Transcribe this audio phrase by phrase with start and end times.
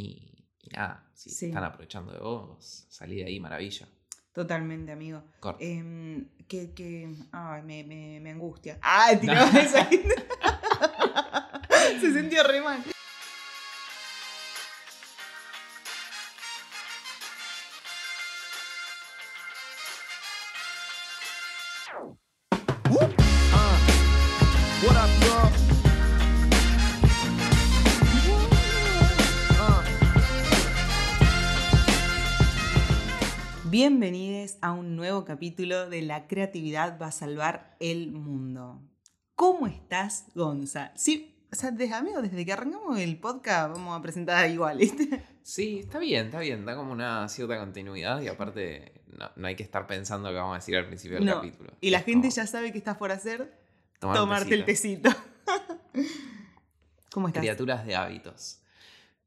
[0.00, 1.46] Y, y nada, si Sí.
[1.46, 3.88] están aprovechando de vos, salí de ahí, maravilla.
[4.32, 5.22] Totalmente, amigo.
[5.58, 7.12] Em, que, que.
[7.32, 8.78] Ay, me, me, me angustia.
[8.80, 9.10] ¡Ah!
[9.20, 9.88] Tiró esa.
[12.00, 12.82] Se sintió re mal.
[34.60, 38.82] A un nuevo capítulo de La creatividad va a salvar el mundo.
[39.34, 40.92] ¿Cómo estás, Gonza?
[40.96, 45.24] Sí, o sea, desde, amigo, desde que arrancamos el podcast vamos a presentar igual, ¿viste?
[45.42, 49.56] Sí, está bien, está bien, da como una cierta continuidad y aparte no, no hay
[49.56, 51.72] que estar pensando que vamos a decir al principio del No, capítulo.
[51.80, 53.58] Y la Es gente como ya sabe qué estás por hacer,
[53.98, 55.10] tomar tomarte el tecito.
[57.10, 57.40] ¿Cómo estás?
[57.40, 58.59] Criaturas de hábitos.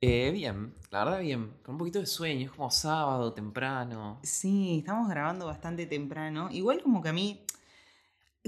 [0.06, 4.20] Eh, bien, la verdad bien, con un poquito de sueño, es como sábado, temprano.
[4.22, 6.50] Sí, estamos grabando bastante temprano.
[6.52, 7.40] Igual como que a mí,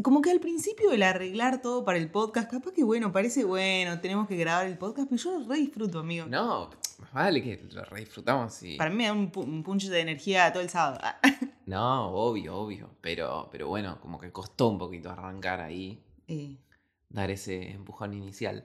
[0.03, 4.01] como que al principio el arreglar todo para el podcast, capaz que bueno, parece bueno,
[4.01, 6.25] tenemos que grabar el podcast, pero yo lo re disfruto, amigo.
[6.25, 8.75] No, más vale que lo re disfrutamos y...
[8.75, 10.99] Para mí me da un, pu- un punch de energía todo el sábado.
[11.67, 16.57] No, obvio, obvio, pero, pero bueno, como que costó un poquito arrancar ahí, eh,
[17.09, 18.63] dar ese empujón inicial.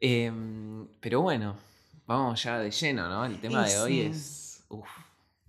[0.00, 1.56] Em, pero bueno,
[2.06, 3.24] vamos ya de lleno, ¿no?
[3.24, 4.64] El tema de hoy es...
[4.68, 4.88] uf,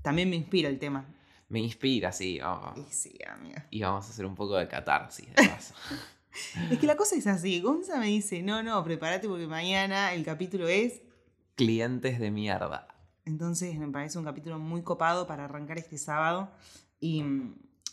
[0.02, 1.06] también me inspira el tema.
[1.50, 2.78] me inspira, sí, vamos.
[2.78, 3.67] Y sí, amiga.
[3.72, 5.73] Y vamos a hacer un poco de catarsis, de paso.
[6.70, 7.62] Es que la cosa es así.
[7.62, 11.02] Gonza me dice, no, no, prepárate porque mañana el capítulo es...
[11.56, 12.88] Clientes de mierda.
[13.23, 16.52] Entonces me parece un capítulo muy copado para arrancar este sábado
[17.00, 17.23] y,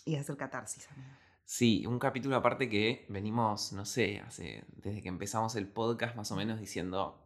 [0.05, 1.09] y hacer catarsis, amigo.
[1.45, 6.33] Sí, un capítulo aparte que venimos, no sé, hace, desde que empezamos el podcast más
[6.33, 7.22] o menos diciendo,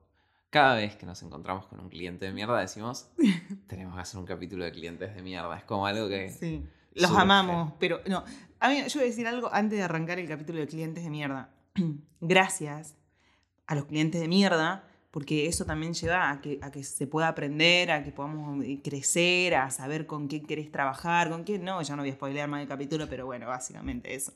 [0.51, 3.11] cada vez que nos encontramos con un cliente de mierda decimos,
[3.67, 5.57] tenemos que hacer un capítulo de clientes de mierda.
[5.57, 6.31] Es como algo que...
[6.31, 6.65] Sí.
[6.95, 7.23] Los surge.
[7.23, 8.25] amamos, pero no.
[8.59, 11.11] A mí, yo voy a decir algo antes de arrancar el capítulo de clientes de
[11.11, 11.51] mierda.
[12.21, 12.97] Gracias
[13.67, 17.29] a los clientes de mierda, porque eso también lleva a que, a que se pueda
[17.29, 21.83] aprender, a que podamos eh, crecer, a saber con quién querés trabajar, con quién no.
[21.83, 24.33] Ya no voy a spoilear más el capítulo, pero bueno, básicamente eso.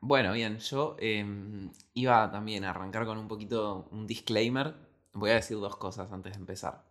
[0.00, 4.74] Bueno, bien, yo em, iba también a arrancar con un poquito un disclaimer.
[5.14, 6.82] Voy a decir dos cosas antes de empezar.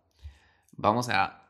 [0.76, 1.40] Vamos a...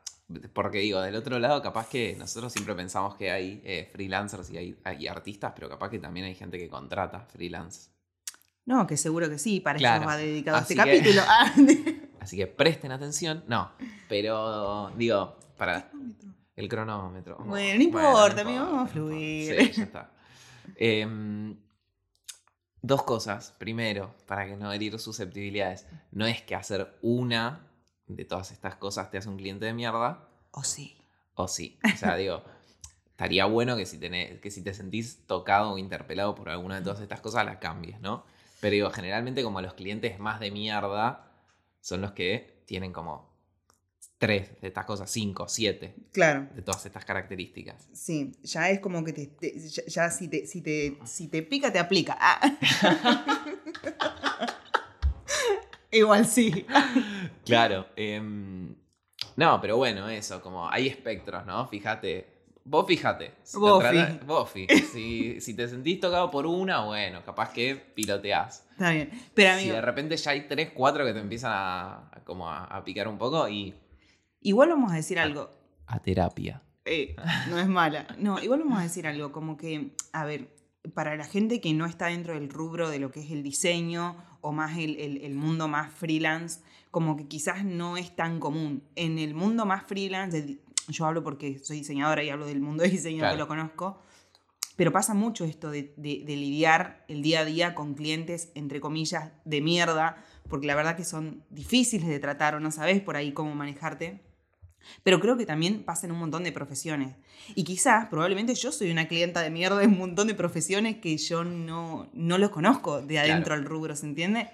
[0.53, 4.57] Porque digo, del otro lado, capaz que nosotros siempre pensamos que hay eh, freelancers y
[4.57, 7.89] hay, hay artistas, pero capaz que también hay gente que contrata freelance.
[8.65, 10.01] No, que seguro que sí, para Claro.
[10.01, 11.21] eso va dedicado Así este que- capítulo.
[12.19, 13.43] Así que presten atención.
[13.47, 13.71] No,
[14.09, 15.91] pero digo, para
[16.55, 17.37] el cronómetro.
[17.45, 19.61] Bueno, no importa, amigo, vamos a fluir.
[19.67, 20.11] Sí, ya está.
[20.75, 21.55] Em,
[22.85, 23.53] dos cosas.
[23.57, 27.67] Primero, para que no herir susceptibilidades, no es que hacer una
[28.07, 30.95] de todas estas cosas te hace un cliente de mierda, O sí.
[31.33, 31.79] o sí.
[31.93, 32.43] O sea, digo,
[33.07, 36.81] estaría bueno que si, tenés, que si te sentís tocado o interpelado por alguna de
[36.83, 38.23] todas estas cosas, la cambies, ¿no?
[38.61, 41.31] Pero digo, generalmente como los clientes más de mierda
[41.81, 43.34] son los que tienen como
[44.17, 46.47] tres de estas cosas, cinco, siete Claro.
[46.55, 47.87] de todas estas características.
[47.93, 51.41] Sí, ya es como que te, te- ya, ya si, te, si, te, si te
[51.43, 52.17] pica, te aplica.
[52.19, 52.39] Ah.
[55.91, 56.65] Igual sí.
[57.45, 57.87] Claro.
[57.95, 58.75] em,
[59.37, 61.67] no, pero bueno, eso, como hay espectros, ¿no?
[61.67, 62.33] Fíjate.
[62.67, 63.33] Vos fíjate.
[63.43, 64.51] Si Vos trata- vos.
[64.91, 68.65] Si, si te sentís tocado por una, bueno, capaz que piloteás.
[68.71, 69.09] Está bien.
[69.33, 72.65] Pero Si amigo, de repente ya hay tres, cuatro que te empiezan a como a,
[72.65, 73.73] a picar un poco y
[74.49, 75.49] igual vamos a decir algo.
[75.87, 76.61] a terapia.
[76.85, 77.15] Eh,
[77.49, 78.07] no es mala.
[78.19, 79.31] No, igual vamos a decir algo.
[79.31, 80.49] Como que, a ver,
[80.93, 84.15] para la gente que no está dentro del rubro de lo que es el diseño
[84.41, 86.61] o más el, el- el mundo más freelance,
[86.91, 88.83] como que quizás no es tan común.
[88.95, 92.89] En el mundo más freelance, yo hablo porque soy diseñadora y hablo del mundo de
[92.89, 93.33] diseño Claro.
[93.33, 93.99] que lo conozco,
[94.75, 98.79] pero pasa mucho esto de, de- de lidiar el día a día con clientes, entre
[98.79, 103.15] comillas, de mierda, porque la verdad que son difíciles de tratar o no sabes por
[103.15, 104.21] ahí cómo manejarte.
[105.03, 107.15] Pero creo que también pasa en un montón de profesiones.
[107.55, 111.17] Y quizás, probablemente yo soy una clienta de mierda en un montón de profesiones que
[111.17, 113.61] yo no, no los conozco de adentro Claro.
[113.61, 114.49] al rubro, ¿se entiende?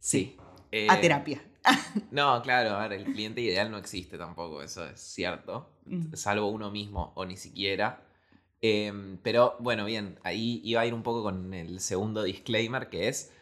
[0.00, 0.36] Sí.
[0.70, 1.42] Eh, A terapia.
[2.10, 5.70] No, claro, a ver, el cliente ideal no existe tampoco, eso es cierto.
[6.14, 8.02] Salvo uno mismo o ni siquiera.
[8.60, 13.08] Em, pero bueno, bien, ahí iba a ir un poco con el segundo disclaimer que
[13.08, 13.32] es,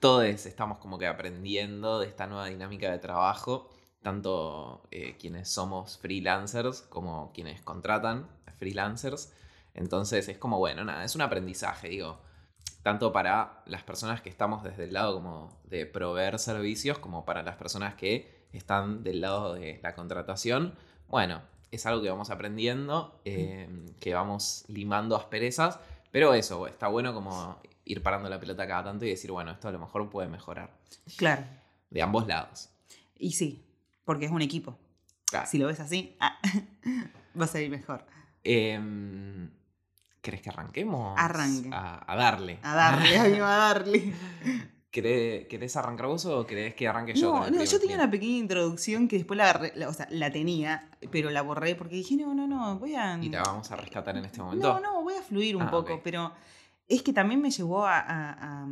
[0.00, 3.70] todos estamos como que aprendiendo de esta nueva dinámica de trabajo,
[4.04, 8.28] tanto eh, quienes somos freelancers como quienes contratan
[8.58, 9.32] freelancers.
[9.74, 12.20] Entonces es como, bueno, nada, es un aprendizaje, digo,
[12.82, 17.42] tanto para las personas que estamos desde el lado como de proveer servicios, como para
[17.42, 20.74] las personas que están del lado de la contratación.
[21.08, 21.42] Bueno,
[21.72, 23.68] es algo que vamos aprendiendo, eh,
[24.00, 25.80] que vamos limando asperezas,
[26.12, 29.68] pero eso, está bueno como ir parando la pelota cada tanto y decir, bueno, esto
[29.68, 30.70] a lo mejor puede mejorar.
[31.16, 31.42] Claro.
[31.90, 32.68] De ambos lados.
[33.18, 33.64] Y sí,
[34.04, 34.78] porque es un equipo.
[35.26, 35.46] Claro.
[35.48, 36.38] Si lo ves así, ah,
[37.40, 38.04] va a salir mejor.
[38.42, 39.50] Em,
[40.20, 41.14] ¿Querés que arranquemos?
[41.18, 41.70] Arranque.
[41.72, 42.58] A, a darle.
[42.62, 44.14] A darle, amigo, a darle.
[44.90, 47.32] ¿Querés, querés arrancar vos o querés que arranque yo?
[47.32, 50.88] No, no, yo tenía una pequeña introducción que después la, la- o sea, la tenía,
[51.10, 53.18] pero la borré porque dije, no, no, no, voy a...
[53.20, 54.74] ¿Y la vamos a rescatar en este momento?
[54.74, 56.32] No, no, voy a fluir un Ah, poco, pero
[56.86, 58.68] es que también me llevó a, a- a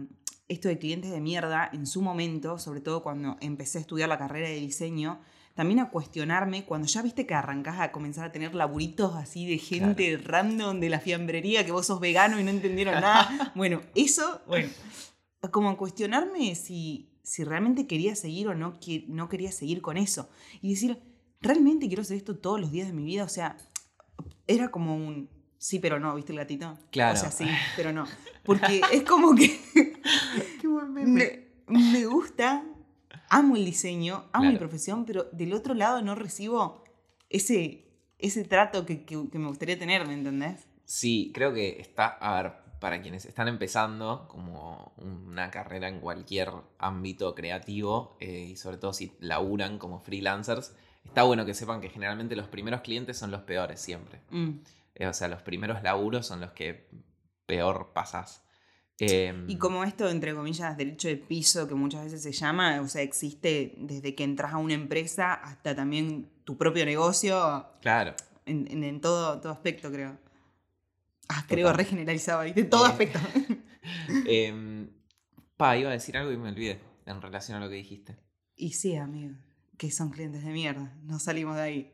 [0.52, 4.18] esto de clientes de mierda en su momento, sobre todo cuando empecé a estudiar la
[4.18, 5.20] carrera de diseño,
[5.54, 9.58] también a cuestionarme cuando ya viste que arrancás a comenzar a tener laburitos así de
[9.58, 13.52] gente random de la fiambrería, que vos sos vegano y no entendieron nada.
[13.54, 14.68] bueno, eso, bueno,
[15.50, 19.96] como a cuestionarme si, si realmente quería seguir o no, que- no quería seguir con
[19.98, 20.30] eso.
[20.62, 20.98] Y decir,
[21.40, 23.24] ¿realmente quiero hacer esto todos los días de mi vida?
[23.24, 23.56] O sea,
[24.46, 25.28] era como un
[25.58, 26.78] sí, pero no, ¿viste el gatito?
[26.90, 27.14] Claro.
[27.18, 27.44] O sea, sí,
[27.76, 28.04] pero no.
[28.42, 29.60] Porque es como que
[30.60, 31.48] Qué buen meme.
[31.66, 32.64] me, me gusta,
[33.28, 34.66] amo el diseño, amo mi Claro.
[34.68, 36.84] profesión, pero del otro lado no recibo
[37.30, 37.86] ese,
[38.18, 40.66] ese trato que, que- que me gustaría tener, ¿me entendés?
[40.84, 46.50] Sí, creo que está, a ver, para quienes están empezando como una carrera en cualquier
[46.78, 50.74] ámbito creativo eh, y sobre todo si laburan como freelancers,
[51.04, 54.20] está bueno que sepan que generalmente los primeros clientes son los peores siempre.
[54.30, 54.50] Mm.
[54.96, 56.88] Eh, o sea, los primeros laburos son los que
[57.46, 58.44] peor pasas.
[59.04, 62.86] Em, Y como esto, entre comillas, derecho de piso, que muchas veces se llama, o
[62.88, 68.14] sea, existe desde que entras a una empresa hasta también tu propio negocio, Claro.
[68.46, 70.16] en, en- en todo, todo aspecto, creo.
[71.28, 71.78] Ah, creo Total.
[71.78, 72.64] regeneralizado, ¿viste?
[72.64, 72.90] Todo Eh.
[72.90, 73.18] aspecto.
[74.26, 74.88] Em,
[75.56, 78.16] pa, iba a decir algo y me olvidé en relación a lo que dijiste.
[78.54, 79.34] y sí, amigo,
[79.78, 81.92] que son clientes de mierda, no salimos de ahí.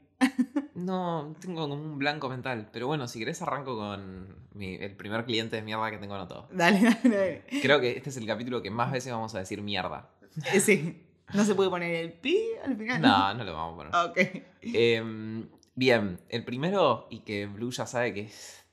[0.79, 2.69] No, tengo como un blanco mental.
[2.73, 6.49] Pero bueno, si querés arranco con mi- el primer cliente de mierda que tengo anotado.
[6.53, 7.45] Dale, dale, dale.
[7.63, 10.11] Creo que este es el capítulo que más veces vamos a decir mierda.
[10.53, 11.03] Eh, Sí,
[11.35, 13.03] no se puede poner el pi al final.
[13.03, 14.11] No, no lo vamos a poner.
[14.37, 14.43] Ok.
[14.63, 18.65] Em, bien, el primero, y que Blue ya sabe que es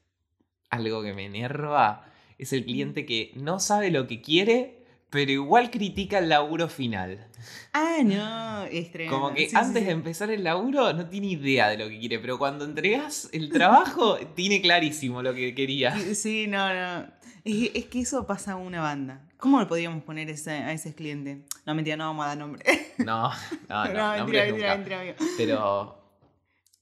[0.70, 2.06] algo que me enerva,
[2.38, 4.75] es el cliente que no sabe lo que quiere,
[5.10, 7.28] pero igual critica el laburo final.
[7.74, 9.20] Ah, no, es tremendo.
[9.20, 9.86] Como que Sí, antes sí.
[9.86, 13.50] de empezar el laburo no tiene idea de lo que quiere, pero cuando entregas el
[13.50, 15.96] trabajo tiene clarísimo lo que quería.
[16.16, 17.08] Sí, no, no.
[17.44, 19.22] Es, es que eso pasa a una banda.
[19.38, 21.46] ¿Cómo le podríamos poner ese- a ese cliente?
[21.66, 22.64] No, mentira, no vamos a dar nombre.
[22.98, 23.30] No,
[23.70, 24.98] no, no, mentira, nombres mentira, nunca.
[25.04, 25.16] mentira.
[25.38, 26.02] Pero,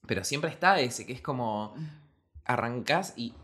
[0.06, 1.74] pero siempre está ese, que es como
[2.44, 3.34] arrancás y,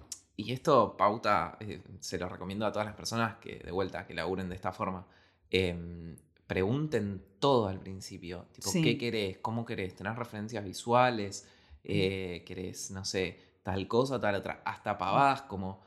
[0.46, 4.14] y esto pauta, eh, se lo recomiendo a todas las personas que de vuelta, que
[4.14, 5.06] laburen de esta forma.
[5.50, 6.16] Em,
[6.46, 8.82] pregunten todo al principio, tipo, Sí.
[8.82, 9.38] ¿qué querés?
[9.38, 9.94] ¿Cómo querés?
[9.94, 11.46] ¿Tenés referencias visuales?
[11.84, 14.60] Eh, ¿Querés, no sé, tal cosa, tal otra?
[14.64, 15.80] Hasta pavadas como,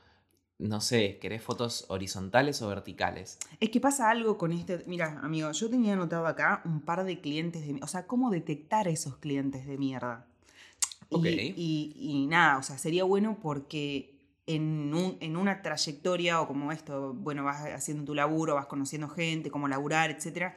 [0.58, 3.38] no sé, ¿querés fotos horizontales o verticales?
[3.60, 4.82] Es que pasa algo con este.
[4.86, 7.78] Mira, amigo, yo tenía anotado acá un par de clientes de.
[7.82, 10.26] O sea, cómo detectar esos clientes de mierda.
[11.10, 11.26] Y- Ok.
[11.26, 14.13] Y, y nada, o sea, sería bueno porque
[14.46, 19.08] en, un- en una trayectoria o como esto, bueno, vas haciendo tu laburo, vas conociendo
[19.08, 20.56] gente, cómo laburar, etcétera,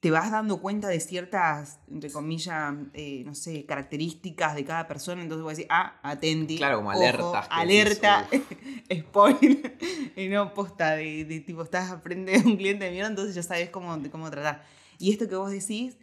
[0.00, 5.22] te vas dando cuenta de ciertas, entre comillas, eh, no sé, características de cada persona.
[5.22, 6.56] Entonces voy a decir, ah, atenti.
[6.56, 9.78] Claro, como ojo, alertas alerta, decís, spoiler.
[10.16, 13.44] y no posta de, de tipo, estás frente a un cliente de mierda, entonces ya
[13.44, 14.64] sabes cómo, de cómo tratar.
[14.98, 15.96] Y esto que vos decís,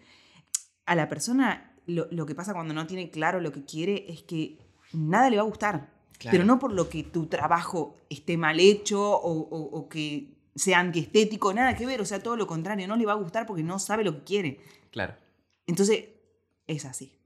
[0.86, 4.24] a la persona lo, lo que pasa cuando no tiene claro lo que quiere es
[4.24, 4.60] que
[4.94, 5.99] nada le va a gustar.
[6.20, 6.34] Claro.
[6.34, 10.80] Pero no por lo que tu trabajo esté mal hecho o, o- o que sea
[10.80, 12.02] antiestético, nada que ver.
[12.02, 14.24] O sea, todo lo contrario, no le va a gustar porque no sabe lo que
[14.26, 14.60] quiere.
[14.92, 15.16] Claro.
[15.66, 16.10] Entonces,
[16.68, 17.18] es así.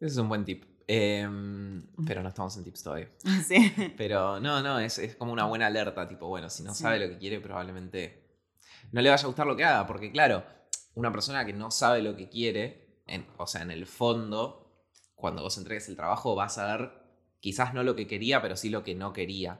[0.00, 0.64] Ese es un buen tip.
[0.86, 3.10] Em, pero no estamos en tips todavía.
[3.46, 3.72] Sí.
[3.96, 6.82] Pero no, no, es, es como una buena alerta, tipo, bueno, si no Sí.
[6.82, 8.22] sabe lo que quiere, probablemente
[8.92, 10.44] no le vaya a gustar lo que haga, porque claro,
[10.94, 15.42] una persona que no sabe lo que quiere, en- o sea, en el fondo, cuando
[15.42, 17.03] vos entregues el trabajo, vas a ver
[17.44, 19.58] quizás no lo que quería, pero sí lo que no quería.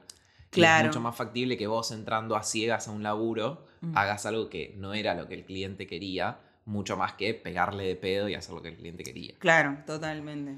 [0.51, 0.85] Y Claro.
[0.85, 3.95] es mucho más factible que vos entrando a ciegas a un laburo, Mm.
[3.95, 7.95] hagas algo que no era lo que el cliente quería, mucho más que pegarle de
[7.95, 9.35] pedo y hacer lo que el cliente quería.
[9.37, 10.55] Claro, totalmente.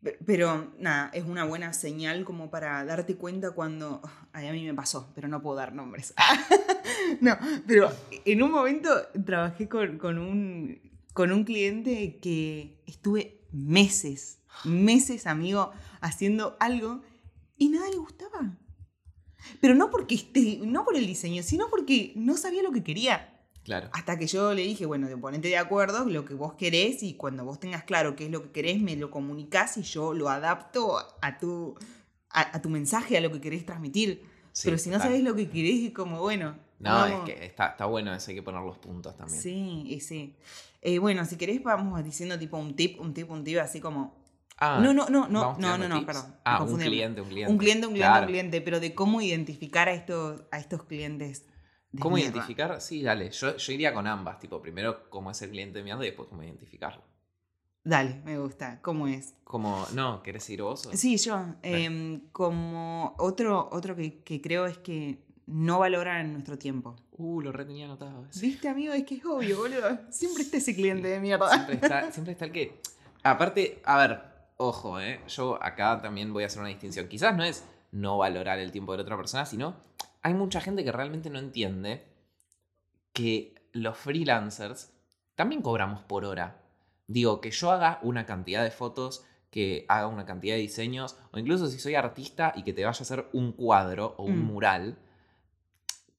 [0.00, 4.00] Pe- Pero nada, es una buena señal como para darte cuenta cuando...
[4.32, 6.14] Ay, a mí me pasó, pero no puedo dar nombres.
[7.20, 7.36] no,
[7.66, 7.90] pero
[8.24, 8.90] en un momento
[9.26, 10.80] trabajé con, con un,
[11.14, 17.02] con un cliente que estuve meses, meses, amigo, haciendo algo
[17.56, 18.56] y nada le gustaba.
[19.60, 23.36] Pero no porque esté, no por el diseño, sino porque no sabía lo que quería.
[23.62, 23.88] Claro.
[23.92, 27.44] Hasta que yo le dije, bueno, ponete de acuerdo lo que vos querés y cuando
[27.44, 30.98] vos tengas claro qué es lo que querés, me lo comunicás y yo lo adapto
[31.20, 31.74] a tu,
[32.30, 34.22] a, a tu mensaje, a lo que querés transmitir.
[34.52, 35.08] Sí, Pero si no total.
[35.10, 36.56] sabés lo que querés, es como, bueno.
[36.78, 37.28] No, vamos.
[37.28, 39.40] es que está, está bueno eso, hay que poner los puntos también.
[39.40, 40.34] Sí, y sí.
[40.80, 44.19] Eh, bueno, si querés, vamos diciendo tipo un tip, un tip, un tip, así como.
[44.62, 46.36] Ah, no, no, no, no, no, no, no, perdón.
[46.44, 47.52] Ah, un cliente, un cliente.
[47.52, 48.26] Un cliente, un cliente, Claro.
[48.26, 51.46] un cliente, pero de cómo identificar a estos, a estos clientes.
[51.92, 52.32] de ¿Cómo mierda.
[52.36, 52.80] identificar?
[52.80, 53.30] Sí, dale.
[53.30, 54.38] Yo, yo iría con ambas.
[54.38, 57.02] Tipo, primero cómo es el cliente de mierda y después cómo identificarlo.
[57.82, 58.78] Dale, me gusta.
[58.82, 59.34] ¿Cómo es?
[59.44, 60.84] Como, no, ¿querés ir vos?
[60.86, 61.42] o- Sí, yo.
[61.62, 66.94] em, como otro, otro que, que creo es que no valoran nuestro tiempo.
[67.12, 68.26] Uh, lo retenía anotado.
[68.30, 68.40] ese.
[68.46, 68.92] ¿Viste, amigo?
[68.92, 69.98] Es que es obvio, boludo.
[70.10, 71.50] Siempre está ese cliente de mierda.
[71.50, 72.80] Siempre está, siempre está el que.
[73.22, 74.20] Aparte, a ver,
[74.60, 75.20] ojo, ¿eh?
[75.28, 77.08] Yo acá también voy a hacer una distinción.
[77.08, 79.74] Quizás no es no valorar el tiempo de la otra persona, sino
[80.22, 82.06] hay mucha gente que realmente no entiende
[83.12, 84.92] que los freelancers
[85.34, 86.60] también cobramos por hora.
[87.06, 91.38] Digo, que yo haga una cantidad de fotos, que haga una cantidad de diseños, o
[91.38, 94.44] incluso si soy artista y que te vaya a hacer un cuadro o un Mm.
[94.46, 94.98] mural,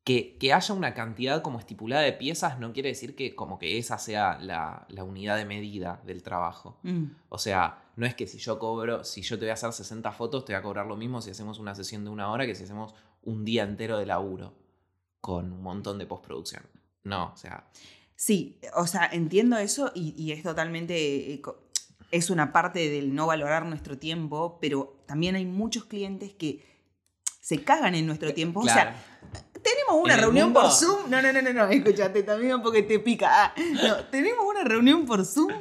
[0.04, 3.78] que, que haya una cantidad como estipulada de piezas no quiere decir que como que
[3.78, 6.80] esa sea la, la unidad de medida del trabajo.
[6.82, 9.72] Mm, O sea, no es que si yo cobro, si yo te voy a hacer
[9.74, 12.46] 60 fotos, te voy a cobrar lo mismo si hacemos una sesión de una hora
[12.46, 12.94] que si hacemos
[13.24, 14.54] un día entero de laburo
[15.20, 16.64] con un montón de postproducción.
[17.04, 17.68] No, o sea,
[18.16, 21.34] Sí, o sea, entiendo eso y, y es totalmente.
[21.34, 21.42] eh,
[22.12, 26.64] Es una parte del no valorar nuestro tiempo, pero también hay muchos clientes que
[27.40, 28.60] se cagan en nuestro tiempo.
[28.60, 28.96] O sea,
[29.64, 31.10] tenemos una reunión mundo- por Zoom.
[31.10, 33.46] No, no, no, no, no, escúchate también porque te pica.
[33.46, 35.54] Ah, no, tenemos una reunión por Zoom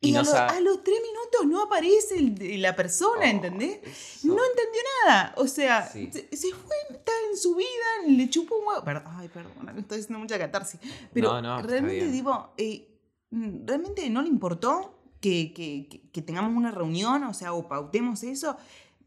[0.00, 3.22] y, Y no a, lo- sabe- a los tres minutos no aparece el- la persona,
[3.22, 3.80] Oh, ¿entendés?
[3.84, 4.28] eso.
[4.28, 5.34] No entendió nada.
[5.36, 6.08] O sea, Sí.
[6.12, 7.66] se, se fue, está en su vida,
[8.06, 8.84] le chupó un huevo.
[8.84, 10.80] Perdón, ay, perdón, me estoy haciendo mucha catarsis.
[11.12, 12.88] Pero No, no, está realmente, digo, eh,
[13.30, 18.22] realmente no le importó que, que- que- que tengamos una reunión, o sea, o pautemos
[18.22, 18.56] eso.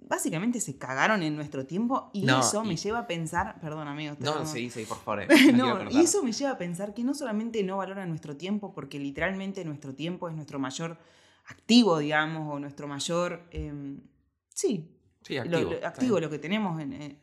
[0.04, 4.16] Básicamente se cagaron en nuestro tiempo y No, eso me lleva a pensar, perdón amigo,
[4.16, 4.46] te No, amo.
[4.46, 5.22] sí, sí, por favor.
[5.24, 8.36] eh, no No, y eso me lleva a pensar que no solamente no valoran nuestro
[8.36, 10.98] tiempo, porque literalmente nuestro tiempo es nuestro mayor
[11.46, 13.44] activo, digamos, o nuestro mayor...
[13.52, 14.02] em,
[14.50, 14.90] sí,
[15.24, 15.72] Sí, activo.
[15.72, 17.18] lo, activo, lo que tenemos en, eh,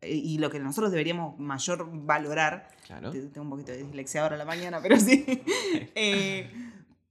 [0.00, 2.70] eh, y lo que nosotros deberíamos mayor valorar.
[2.86, 3.10] Claro.
[3.10, 5.26] Te- Tengo un poquito de dislexia ahora a la mañana, pero sí.
[5.94, 6.50] Eh,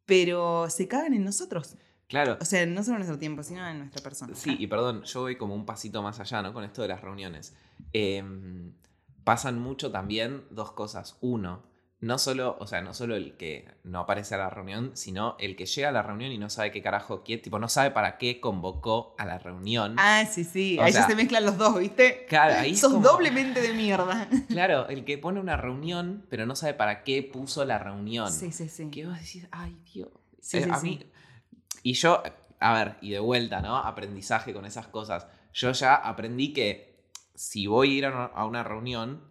[0.08, 1.75] pero se cagan en nosotros.
[2.08, 2.38] Claro.
[2.40, 4.34] O sea, no solo en nuestro tiempo, sino en nuestra persona.
[4.36, 6.54] Sí, y perdón, yo voy como un pasito más allá, ¿no?
[6.54, 7.54] Con esto de las reuniones.
[7.94, 8.72] Em,
[9.24, 11.18] pasan mucho también dos cosas.
[11.20, 11.64] Uno,
[12.00, 15.56] no solo, o sea, no solo el que no aparece a la reunión, sino el
[15.56, 18.18] que llega a la reunión y no sabe qué carajo quiere, tipo, no sabe para
[18.18, 19.96] qué convocó a la reunión.
[19.98, 20.78] Ah, sí, sí.
[20.80, 22.26] O Ahí ya se mezclan los dos, ¿viste?
[22.30, 24.30] Claro, ahí Sos como- doblemente de mierda.
[24.48, 28.32] Claro, el que pone una reunión, pero no sabe para qué puso la reunión.
[28.32, 28.90] Sí, sí, sí.
[28.92, 30.10] Que vos decís, ay, Dios.
[30.40, 30.88] Sí, Eh, sí, a sí.
[30.90, 31.06] mí.
[31.88, 32.22] Y yo,
[32.60, 33.77] a ver, y de vuelta, ¿no?
[33.77, 35.25] Aprendizaje con esas cosas.
[35.53, 37.00] Yo ya aprendí que
[37.34, 39.24] si voy a ir a una, reunión,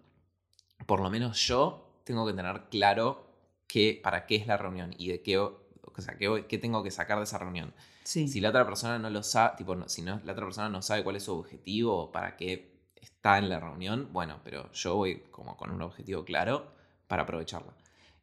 [0.86, 3.26] por lo menos yo tengo que tener claro
[3.66, 5.66] qué, para qué es la reunión y de qué, o
[5.98, 7.74] sea, qué, qué tengo que sacar de esa reunión.
[8.04, 8.26] Sí.
[8.26, 10.80] Si la otra persona no lo sabe, tipo, no- si no, la otra persona no
[10.80, 14.94] sabe cuál es su objetivo o para qué está en la reunión, bueno, pero yo
[14.94, 16.72] voy como con un objetivo claro
[17.06, 17.74] para aprovecharla.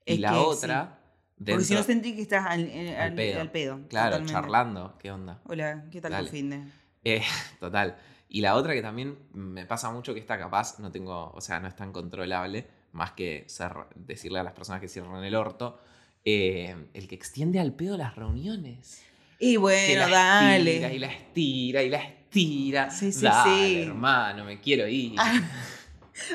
[0.08, 1.03] Y Es la que otra,
[1.52, 3.42] Porque si no sentí que estás al, eh, Al al- pedo.
[3.42, 3.80] al pedo.
[3.90, 4.34] claro, totalmente.
[4.34, 5.40] charlando, ¿qué onda?
[5.46, 6.64] Hola, ¿qué tal tu fin de?
[7.04, 7.22] Eh,
[7.60, 7.96] total.
[8.30, 11.60] Y la otra que también me pasa mucho que está capaz, no tengo, o sea,
[11.60, 15.80] no es tan controlable, más que ser- decirle a las personas que cierran el orto,
[16.26, 19.04] eh, el que extiende al pedo las reuniones.
[19.40, 20.76] Y bueno, dale.
[20.78, 22.90] estira y la estira y la estira.
[22.92, 23.82] Sí, sí, Dale, sí.
[23.82, 25.16] hermano, me quiero ir.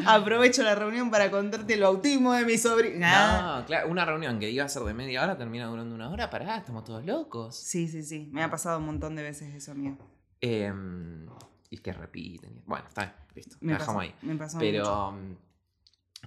[0.04, 3.58] Ah, Aprovecho la reunión para contarte el bautismo de mi sobrina.
[3.60, 6.30] No, claro, una reunión que iba a ser de media hora termina durando una hora,
[6.30, 7.56] pará, estamos todos locos.
[7.56, 8.28] Sí, sí, sí.
[8.32, 9.96] Me ha pasado un montón de veces eso, amigo.
[10.40, 11.26] Em,
[11.70, 12.62] y que repiten.
[12.66, 13.56] Bueno, está bien, listo.
[13.60, 14.14] Me la dejamos ahí.
[14.22, 14.66] me pasó mucho.
[14.66, 15.36] Pero, mm,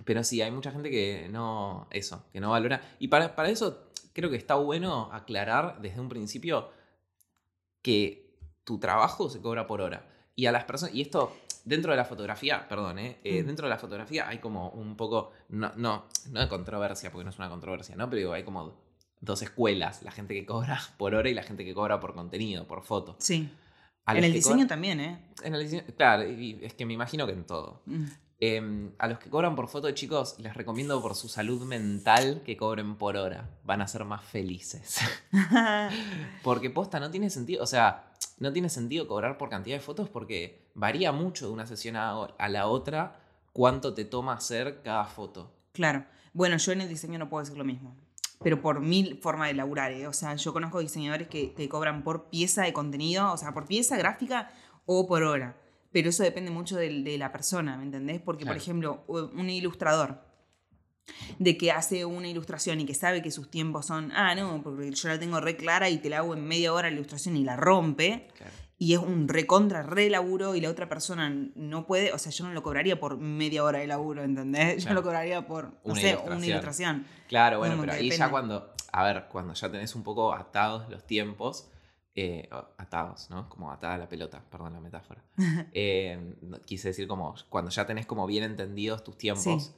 [0.05, 2.81] pero sí, hay mucha gente que no, eso, que no valora.
[2.99, 6.69] Y para, para eso creo que está bueno aclarar desde un principio
[7.81, 10.07] que tu trabajo se cobra por hora.
[10.35, 13.19] Y a las personas, y esto dentro de la fotografía, perdón, ¿eh?
[13.23, 13.47] Eh, Mm.
[13.47, 17.29] dentro de la fotografía hay como un poco, no, no, no de controversia, porque no
[17.29, 18.09] es una controversia, ¿no?
[18.09, 18.73] Pero digo, hay como
[19.19, 22.67] dos escuelas, la gente que cobra por hora y la gente que cobra por contenido,
[22.67, 23.15] por foto.
[23.19, 23.49] Sí.
[24.05, 25.19] A En el diseño también, ¿eh?
[25.43, 27.83] en el diseño, claro, y es que me imagino que en todo.
[27.85, 28.05] Mm.
[28.43, 32.57] Eh, a los que cobran por foto, chicos, les recomiendo por su salud mental que
[32.57, 33.47] cobren por hora.
[33.63, 34.97] Van a ser más felices.
[36.43, 37.63] porque posta, no tiene sentido.
[37.63, 38.10] O sea,
[38.41, 42.11] no tiene sentido cobrar por cantidad de fotos porque varía mucho de una sesión a,
[42.23, 43.19] a la otra
[43.53, 45.53] cuánto te toma hacer cada foto.
[45.71, 46.05] claro.
[46.33, 47.93] Bueno, yo en el diseño no puedo decir lo mismo.
[48.41, 50.07] Pero por mil formas de laburar, ¿eh?
[50.07, 53.65] O sea, yo conozco diseñadores que, que cobran por pieza de contenido, o sea, por
[53.65, 54.49] pieza gráfica
[54.85, 55.57] o por hora.
[55.91, 58.21] Pero eso depende mucho de, la persona, ¿me entendés?
[58.21, 60.21] Porque, por ejemplo, un ilustrador
[61.39, 64.91] de que hace una ilustración y que sabe que sus tiempos son, ah, no, porque
[64.91, 67.43] yo la tengo re clara y te la hago en media hora la ilustración y
[67.43, 68.51] la rompe, Claro.
[68.77, 72.45] y es un recontra, re laburo y la otra persona no puede, o sea, yo
[72.45, 74.77] no lo cobraría por media hora de laburo, ¿entendés?
[74.77, 74.95] Yo Claro.
[74.95, 76.37] lo cobraría por, no Una sé, ilustración.
[76.37, 77.05] una ilustración.
[77.27, 81.05] Claro, bueno, pero ahí ya cuando, a ver, cuando ya tenés un poco atados los
[81.05, 81.69] tiempos,
[82.15, 83.47] eh, atados, ¿no?
[83.49, 85.23] Como atada la pelota, perdón la metáfora.
[85.73, 89.71] Eh, quise decir como cuando ya tenés como bien entendidos tus tiempos, Sí.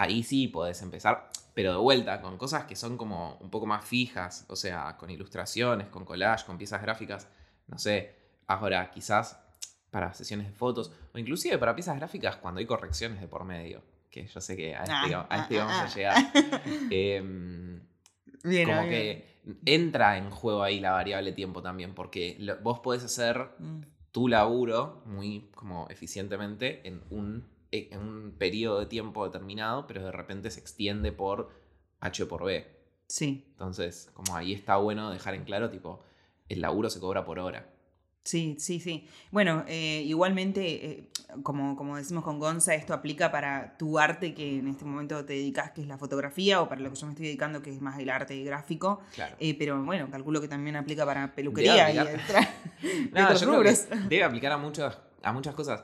[0.00, 3.84] Ahí sí podés empezar, pero de vuelta, con cosas que son como un poco más
[3.84, 7.28] fijas, o sea, con ilustraciones, con collage, con piezas gráficas,
[7.66, 8.14] no sé,
[8.46, 9.38] ahora quizás
[9.90, 13.82] para sesiones de fotos, o inclusive para piezas gráficas cuando hay correcciones de por medio,
[14.10, 16.32] que yo sé que a este, Ah, a este ah, vamos ah, a llegar.
[16.90, 17.80] Em,
[18.44, 18.88] Bien, como bien.
[18.90, 23.80] que entra en juego ahí la variable tiempo también, porque lo- vos podés hacer Mm,
[24.12, 30.12] tu laburo muy como eficientemente en un, en un periodo de tiempo determinado, pero de
[30.12, 31.50] repente se extiende por
[32.00, 32.66] H por B.
[33.08, 36.02] Sí, Entonces, como ahí está bueno dejar en claro, tipo,
[36.48, 37.70] el laburo se cobra por hora.
[38.24, 39.06] sí, sí, sí.
[39.30, 41.08] Bueno, eh, igualmente, eh,
[41.42, 45.32] como, como decimos con Gonza, esto aplica para tu arte que en este momento te
[45.34, 47.80] dedicas, que es la fotografía, o para lo que yo me estoy dedicando, que es
[47.80, 49.00] más el arte gráfico.
[49.14, 49.36] Claro.
[49.40, 52.20] Eh, pero bueno, calculo que también aplica para peluquería y aplicar.
[52.24, 52.54] otra-
[53.12, 54.08] No, otros yo creo que rubros.
[54.10, 55.82] debe aplicar a muchas, a muchas cosas.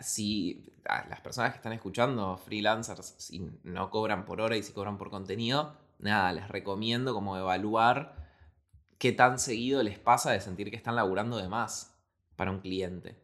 [0.00, 4.72] Si a las personas que están escuchando, freelancers, si no cobran por hora y si
[4.72, 8.14] cobran por contenido, nada, les recomiendo como evaluar
[8.98, 11.96] qué tan seguido les pasa de sentir que están laburando de más
[12.36, 13.16] para un cliente.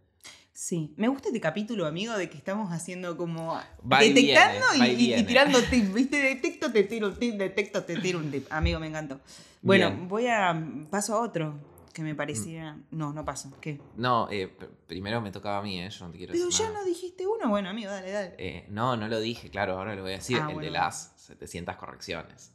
[0.53, 3.61] Sí, me gusta este capítulo, amigo, de que estamos haciendo como
[3.91, 6.17] Va y detectando viene, y tirando tips, ¿viste?
[6.21, 8.49] Detecto, te tiro un tip, detecto, te tiro un tip.
[8.51, 9.21] Amigo, me encantó.
[9.63, 10.09] Bueno, Bien.
[10.09, 10.61] voy a.
[10.91, 11.55] Paso a otro
[11.99, 12.79] que me parecía.
[12.93, 13.53] No, no paso.
[13.61, 13.81] ¿Qué?
[13.97, 14.47] No, eh,
[14.87, 15.91] primero me tocaba a mí, ¿eh?
[15.91, 16.79] yo no te quiero Pero decir ya nada.
[16.81, 17.49] no dijiste uno.
[17.49, 18.35] Bueno, amigo, dale, dale.
[18.39, 20.37] Eh, no, no lo dije, claro, ahora lo voy a decir.
[20.41, 22.53] Ah, el bueno, de las 700 correcciones.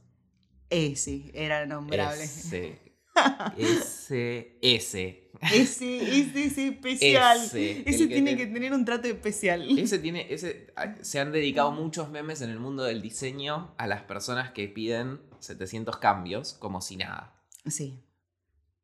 [0.69, 2.23] Ese era nombrable.
[2.23, 2.79] Ese.
[3.57, 4.57] Ese.
[4.61, 5.29] Ese.
[5.41, 7.37] Ese, ese es especial.
[7.37, 9.77] Ese, que tiene te- que tener un trato especial.
[9.77, 10.33] Ese tiene.
[10.33, 14.69] Ese, se han dedicado muchos memes en el mundo del diseño a las personas que
[14.69, 17.35] piden 700 cambios como si nada.
[17.67, 17.99] Sí,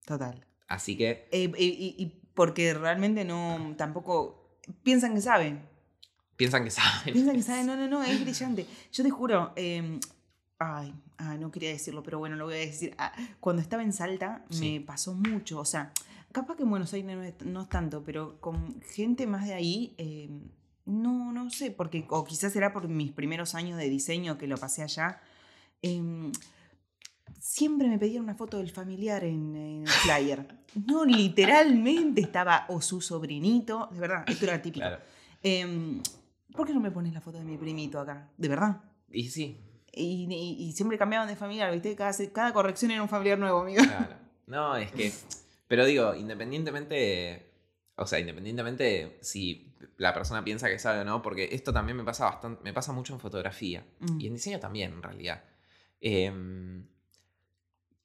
[0.06, 0.46] total.
[0.70, 1.28] Así que.
[1.32, 3.76] Eh, y, porque realmente no.
[3.78, 4.58] Tampoco.
[4.84, 5.68] Piensan que saben.
[6.38, 7.14] Piensan que saben.
[7.14, 7.66] Piensan que saben.
[7.68, 8.66] No, no, no, es brillante.
[8.94, 9.52] Yo te juro.
[9.58, 10.00] eh,
[10.60, 12.94] ay, ay, no quería decirlo, pero bueno, lo voy a decir.
[12.98, 14.80] Ah, cuando estaba en Salta Sí.
[14.80, 15.60] me pasó mucho.
[15.60, 15.92] O sea,
[16.32, 19.54] capaz que en Buenos Aires no es, no es tanto, pero con gente más de
[19.54, 19.96] ahí.
[19.98, 20.30] eh,
[20.86, 24.58] no, no sé, porque, o quizás será por mis primeros años de diseño que lo
[24.58, 25.22] pasé allá.
[25.84, 26.32] em,
[27.40, 30.48] siempre me pedían una foto del familiar en, en el flyer.
[30.86, 34.86] No, literalmente estaba o su sobrinito, de verdad, esto era típico.
[34.86, 35.02] Claro.
[35.42, 36.02] Em,
[36.54, 38.30] ¿Por qué no me pones la foto de mi primito acá?
[38.38, 38.82] De verdad.
[39.12, 39.58] Y sí,
[39.94, 41.96] Y, y- y siempre cambiaban de familiar, ¿viste?
[41.96, 43.84] Cada, cada corrección era un familiar nuevo, amigo.
[43.84, 44.16] claro.
[44.48, 45.12] No, es que.
[45.68, 47.46] Pero digo, independientemente.
[47.96, 52.04] O sea, independientemente si la persona piensa que sabe o no, porque esto también me
[52.04, 52.64] pasa bastante.
[52.64, 53.86] Me pasa mucho en fotografía.
[54.00, 54.20] Mm.
[54.22, 55.44] Y en diseño también, en realidad.
[56.02, 56.86] Em,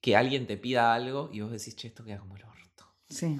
[0.05, 2.85] que alguien te pida algo y vos decís, che, esto queda como el orto.
[3.09, 3.39] Sí.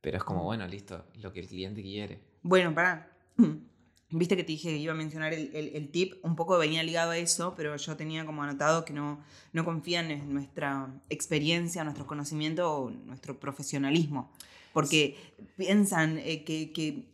[0.00, 0.44] Pero es como, Mm.
[0.44, 2.18] bueno, listo, lo que el cliente quiere.
[2.42, 3.08] Bueno, pará.
[4.10, 6.82] Viste que te dije que iba a mencionar el, el- el tip, un poco venía
[6.82, 9.20] ligado a eso, pero yo tenía como anotado que no,
[9.52, 14.32] no confían en nuestra experiencia, nuestro conocimiento o nuestro profesionalismo.
[14.72, 15.16] Porque
[15.56, 17.06] piensan eh, que, que,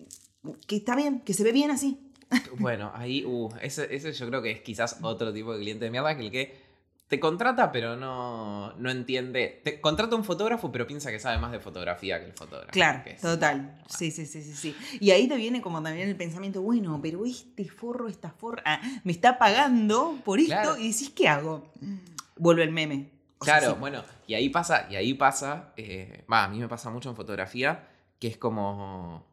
[0.66, 1.98] que está bien, que se ve bien así.
[2.58, 5.90] Bueno, ahí, uh, ese, ese yo creo que es quizás otro tipo de cliente de
[5.90, 6.59] mierda que el que
[7.10, 9.60] te contrata pero no, no entiende.
[9.64, 12.70] Te contrata un fotógrafo pero piensa que sabe más de fotografía que el fotógrafo.
[12.70, 13.82] Claro, que es- total.
[13.88, 14.76] Sí, sí, sí, sí, sí.
[15.00, 18.80] Y ahí te viene como también el pensamiento, bueno, pero este forro, esta forra, ah,
[19.04, 20.78] me está pagando por esto Claro.
[20.78, 21.70] y decís, ¿qué hago?
[22.36, 23.10] Vuelve el meme.
[23.38, 23.80] O sea, Claro, sí.
[23.80, 27.16] bueno, y ahí pasa, y ahí pasa, eh, va, a mí me pasa mucho en
[27.16, 27.88] fotografía,
[28.20, 29.26] que es como,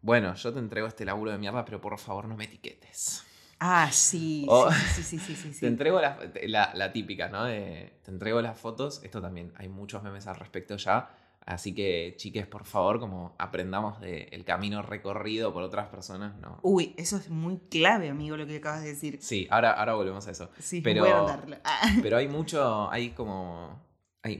[0.00, 3.22] bueno, yo te entrego este laburo de mierda, pero por favor no me etiquetes.
[3.58, 5.60] Ah, sí, O- sí, sí, sí, sí.
[5.60, 7.44] Te entrego la, la, la típica, ¿no?
[7.44, 11.08] De, te entrego las fotos, esto también, hay muchos memes al respecto ya,
[11.46, 16.58] así que chiques, por favor, como aprendamos del camino recorrido por otras personas, ¿no?
[16.62, 19.18] Uy, eso es muy clave, amigo, lo que acabas de decir.
[19.22, 20.50] Sí, ahora, ahora volvemos a eso.
[20.58, 21.60] Sí, pero- voy a.
[21.64, 21.80] Ah.
[22.02, 23.85] Pero hay mucho, hay como,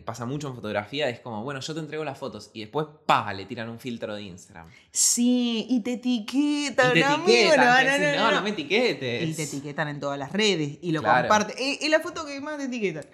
[0.04, 3.32] pasa mucho en fotografía, es como, bueno, yo te entrego las fotos y después, pa,
[3.32, 4.68] le tiran un filtro de Instagram.
[4.90, 8.42] Sí, y te etiquetan, Y te amigo, etiquetan, no, no, no, no, no.
[8.42, 9.28] me etiquetes.
[9.28, 11.28] Y te etiquetan en todas las redes y lo Claro.
[11.28, 11.56] comparten.
[11.58, 13.04] Es es la foto que más te etiquetan.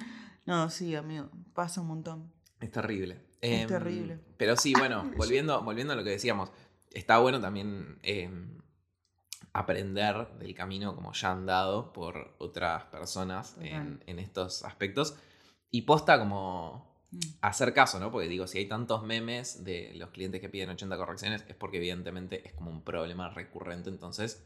[0.46, 2.32] No, sí, amigo, pasa un montón.
[2.60, 3.20] Es terrible.
[3.40, 4.18] Es Em, terrible.
[4.36, 6.50] Pero sí, bueno, volviendo, volviendo a lo que decíamos,
[6.92, 8.58] está bueno también em,
[9.52, 15.16] aprender del camino como ya andado por otras personas en estos aspectos.
[15.72, 17.18] Y posta como Mm.
[17.42, 18.10] hacer caso, ¿no?
[18.10, 21.76] Porque digo, si hay tantos memes de los clientes que piden 80 correcciones, es porque
[21.78, 23.90] evidentemente es como un problema recurrente.
[23.90, 24.42] Entonces,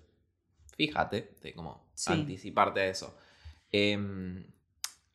[0.77, 2.13] fíjate de cómo Sí.
[2.13, 3.17] anticiparte a eso.
[3.71, 4.45] Em,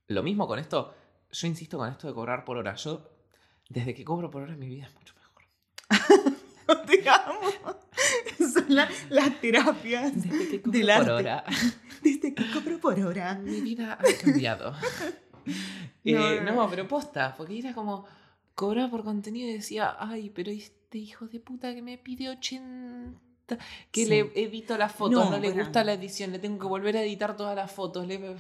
[0.07, 0.93] lo mismo con esto,
[1.31, 2.75] yo insisto con esto de cobrar por hora.
[2.75, 3.09] Yo,
[3.69, 5.43] desde que cobro por hora, mi vida es mucho mejor.
[7.25, 7.79] Amo.
[8.53, 11.11] Son la- las terapias Desde que cobro Del por arte.
[11.11, 11.43] hora,
[12.01, 13.35] desde que cobro por hora.
[13.35, 14.73] mi vida ha cambiado.
[16.03, 18.05] Eh, No, no, pero posta, porque era como
[18.55, 23.57] cobrar por contenido y decía, ay, pero este hijo de puta que me pide 80,
[23.91, 24.09] que Sí.
[24.09, 25.63] le edito las fotos, no, No, le bueno.
[25.63, 28.07] gusta la edición, le tengo que volver a editar todas las fotos.
[28.07, 28.35] le-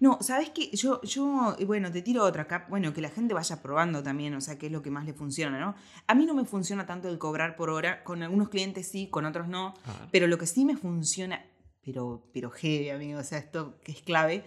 [0.00, 0.70] No, ¿sabes qué?
[0.72, 2.66] Yo, yo, bueno, te tiro otra acá.
[2.70, 5.12] Bueno, que la gente vaya probando también, o sea, qué es lo que más le
[5.14, 5.74] funciona, ¿no?
[6.06, 8.04] A mí no me funciona tanto el cobrar por hora.
[8.04, 9.74] Con algunos clientes sí, con otros no.
[10.12, 11.44] Pero lo que sí me funciona,
[11.82, 14.44] pero, pero heavy, amigo, o sea, esto que es clave,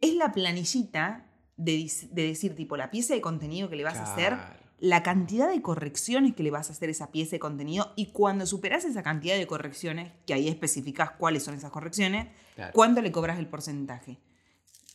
[0.00, 1.26] es la planillita
[1.56, 4.36] de, decir, tipo, la pieza de contenido que le vas a hacer,
[4.78, 8.06] la cantidad de correcciones que le vas a hacer a esa pieza de contenido y
[8.06, 12.72] cuando superas esa cantidad de correcciones, que ahí especificas cuáles son esas correcciones, Claro.
[12.72, 14.18] ¿cuánto le cobras el porcentaje?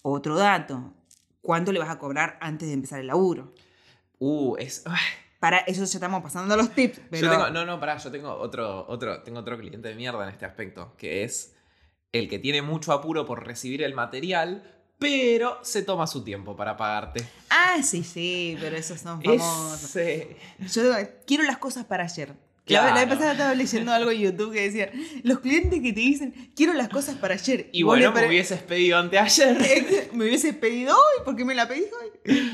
[0.01, 0.93] Otro dato,
[1.41, 3.53] ¿cuánto le vas a cobrar antes de empezar el laburo?
[4.19, 4.83] Uh, es.
[5.39, 7.27] Para eso ya estamos pasando los tips, pero...
[7.27, 10.29] Yo tengo, no, no, pará, yo tengo otro, otro, tengo otro cliente de mierda en
[10.29, 11.55] este aspecto, que es
[12.11, 16.75] el que tiene mucho apuro por recibir el material, pero se toma su tiempo para
[16.77, 17.25] pagarte.
[17.49, 19.95] Ah, sí, sí, pero esos son famosos.
[19.95, 20.35] Ese-
[20.71, 20.83] Yo
[21.25, 22.33] quiero las cosas para ayer.
[22.67, 24.91] La, la vez pasada estaba leyendo algo en YouTube que decía,
[25.23, 27.67] los clientes que te dicen, quiero las cosas para ayer.
[27.71, 29.57] Y bueno, me hubieses pedido anteayer.
[30.13, 32.51] me hubieses pedido hoy, ¿por qué me la pedís hoy?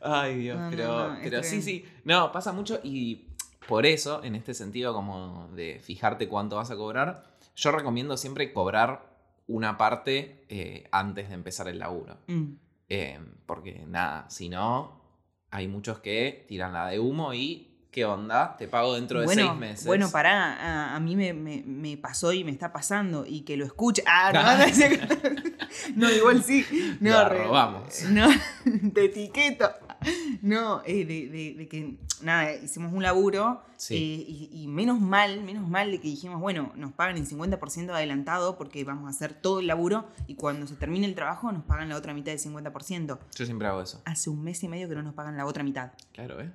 [0.00, 1.84] Ay, Dios, No, pero, no, pero sí, sí.
[2.04, 3.26] No, pasa mucho y
[3.66, 8.52] por eso, en este sentido, como de fijarte cuánto vas a cobrar, yo recomiendo siempre
[8.54, 9.17] cobrar
[9.48, 12.18] una parte eh, antes de empezar el laburo.
[12.28, 12.44] Mm.
[12.88, 15.02] Eh, porque nada, si no,
[15.50, 18.56] hay muchos que tiran la de humo y ¿qué onda?
[18.56, 19.86] Te pago dentro de bueno, seis meses.
[19.86, 20.54] Bueno, pará,
[20.92, 24.02] a, a mí me, me- me pasó y me está pasando y que lo escuche.
[24.06, 24.42] Ah, no,
[25.96, 26.64] no, no, igual sí.
[27.00, 28.02] No, re- robamos.
[28.10, 28.28] No,
[28.94, 29.70] te etiqueto.
[30.42, 33.94] No, eh, de, de- de que, nada, hicimos un laburo Sí.
[33.94, 37.90] eh, y, y menos mal, menos mal de que dijimos, bueno, nos pagan el 50%
[37.90, 41.64] adelantado porque vamos a hacer todo el laburo y cuando se termine el trabajo nos
[41.64, 43.18] pagan la otra mitad del 50%.
[43.34, 44.02] Yo siempre hago eso.
[44.04, 45.92] Hace un mes y medio que no nos pagan la otra mitad.
[46.12, 46.52] Claro, ¿eh?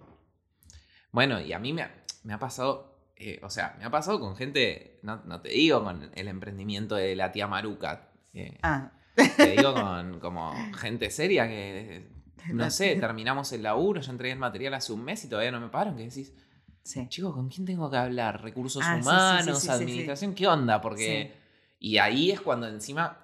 [1.12, 4.20] Bueno, y a mí me ha, me ha pasado, eh, o sea, me ha pasado
[4.20, 8.92] con gente, no, no te digo con el emprendimiento de la tía Maruca, eh, Ah,
[9.38, 12.08] te digo con como gente seria que,
[12.54, 15.60] no sé, terminamos el laburo, yo entregué el material hace un mes y todavía no
[15.60, 16.34] me pagaron, que decís,
[16.84, 17.08] sí.
[17.10, 18.42] chicos, ¿con quién tengo que hablar?
[18.42, 19.46] ¿Recursos Ah, humanos?
[19.46, 19.70] sí, sí, sí.
[19.72, 20.34] ¿Administración?
[20.36, 20.82] ¿Qué onda?
[20.82, 21.34] Porque...
[21.80, 23.20] Y ahí es cuando encima,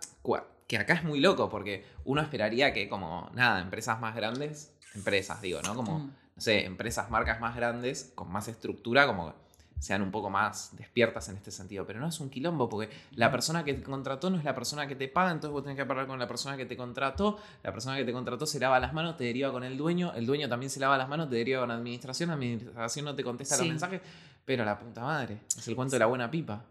[0.67, 5.41] que acá es muy loco, porque uno esperaría que como, nada, empresas más grandes, empresas
[5.41, 5.73] digo, ¿no?
[5.75, 6.08] Como, Mm.
[6.36, 9.34] no sé, empresas, marcas más grandes, con más estructura, como
[9.80, 11.86] sean un poco más despiertas en este sentido.
[11.86, 14.88] Pero no es un quilombo, porque la persona que te contrató no es la persona
[14.88, 17.72] que te paga, entonces vos tenés que hablar con la persona que te contrató, la
[17.72, 20.48] persona que te contrató se lava las manos, te deriva con el dueño, el dueño
[20.50, 23.58] también se lava las manos, te deriva con la administración, la administración no te contesta
[23.58, 24.02] los mensajes,
[24.46, 26.65] pero la puta madre, es el cuento de la buena pipa.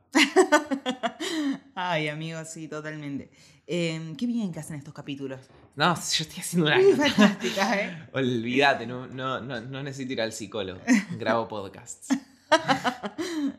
[1.75, 3.31] Ay, amigo, sí, totalmente.
[3.67, 5.41] Eh, qué bien que hacen estos capítulos.
[5.77, 6.77] No, yo estoy haciendo una...
[6.83, 8.09] Muy fantástica, ¿eh?
[8.13, 10.81] Olvídate, no, no, no, no necesito ir al psicólogo.
[11.19, 12.09] Grabo podcasts.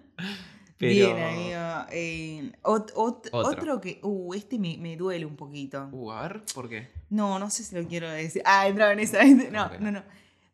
[0.77, 1.87] Pero- Bien, amigo.
[1.91, 3.39] Eh, ot- ot- Otro.
[3.49, 3.81] otro.
[3.81, 3.99] que.
[4.01, 5.89] Uh, este me, me duele un poquito.
[5.91, 6.87] Uh, a ver, ¿por qué?
[7.09, 8.41] No, no sé si lo quiero decir.
[8.45, 9.23] Ah, entraba en esa.
[9.25, 10.03] No, no, no.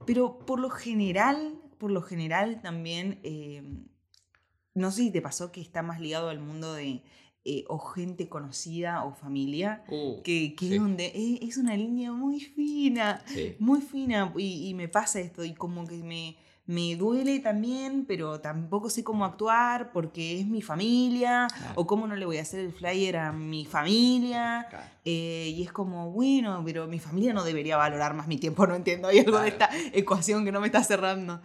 [0.07, 3.19] Pero por lo general, por lo general también.
[3.23, 3.61] eh,
[4.73, 7.03] no sé si te pasó que está más ligado al mundo de.
[7.45, 9.83] eh, o gente conocida o familia.
[9.89, 10.73] Uh, Que, que sí.
[10.73, 13.21] es donde es, es una línea muy fina.
[13.27, 13.55] Sí.
[13.59, 16.35] muy fina y, y me pasa esto y como que me,
[16.67, 21.73] me duele también, pero tampoco sé cómo actuar porque es mi familia Claro.
[21.75, 24.65] o cómo no le voy a hacer el flyer a mi familia.
[24.69, 24.85] Claro.
[25.05, 28.73] eh, y es como, bueno, pero mi familia no debería valorar más mi tiempo, no
[28.75, 29.07] entiendo.
[29.07, 29.73] Hay algo de Claro.
[29.75, 31.39] esta ecuación que no me está cerrando.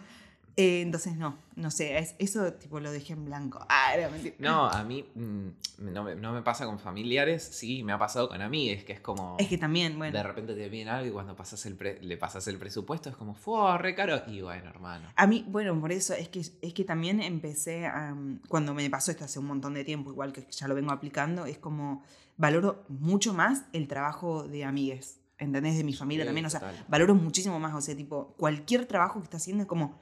[0.57, 3.65] Eh, entonces, no, no sé, es- eso tipo lo dejé en blanco.
[3.69, 4.11] Ah, era.
[4.39, 5.49] No, a mí mm,
[5.93, 9.01] no, me, no me pasa con familiares, sí, me ha pasado con amigues, que es
[9.01, 9.37] como...
[9.39, 10.17] Es que también, bueno.
[10.17, 13.17] De repente te piden algo y cuando pasas el pre- le pasas el presupuesto es
[13.17, 14.23] como, fue re caro.
[14.27, 15.09] Y bueno, hermano.
[15.17, 18.15] A mí, bueno, por eso es que, es que también empecé a,
[18.49, 21.47] cuando me pasó esto hace un montón de tiempo, igual que ya lo vengo aplicando,
[21.47, 22.03] es como
[22.37, 25.77] valoro mucho más el trabajo de amigues, ¿entendés?
[25.77, 26.85] De mi familia Sí, también, o sea, total.
[26.89, 29.99] valoro muchísimo más, o sea, tipo, cualquier trabajo que está haciendo es como,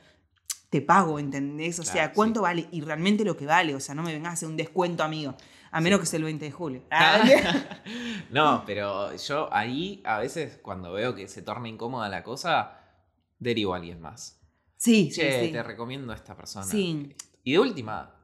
[0.70, 1.78] te pago, ¿entendés?
[1.78, 2.42] O sea, ¿cuánto sí.
[2.42, 2.68] vale?
[2.72, 5.34] Y realmente lo que vale, o sea, no me vengas a hacer un descuento, amigo,
[5.70, 6.82] a menos que sea el 20 de julio.
[8.30, 12.80] no, pero yo ahí a veces cuando veo que se torna incómoda la cosa,
[13.38, 14.38] derivo a alguien más.
[14.76, 15.52] sí, sí, Che, sí.
[15.52, 16.66] te recomiendo a esta persona.
[16.66, 17.14] Sí.
[17.44, 18.14] Y de última,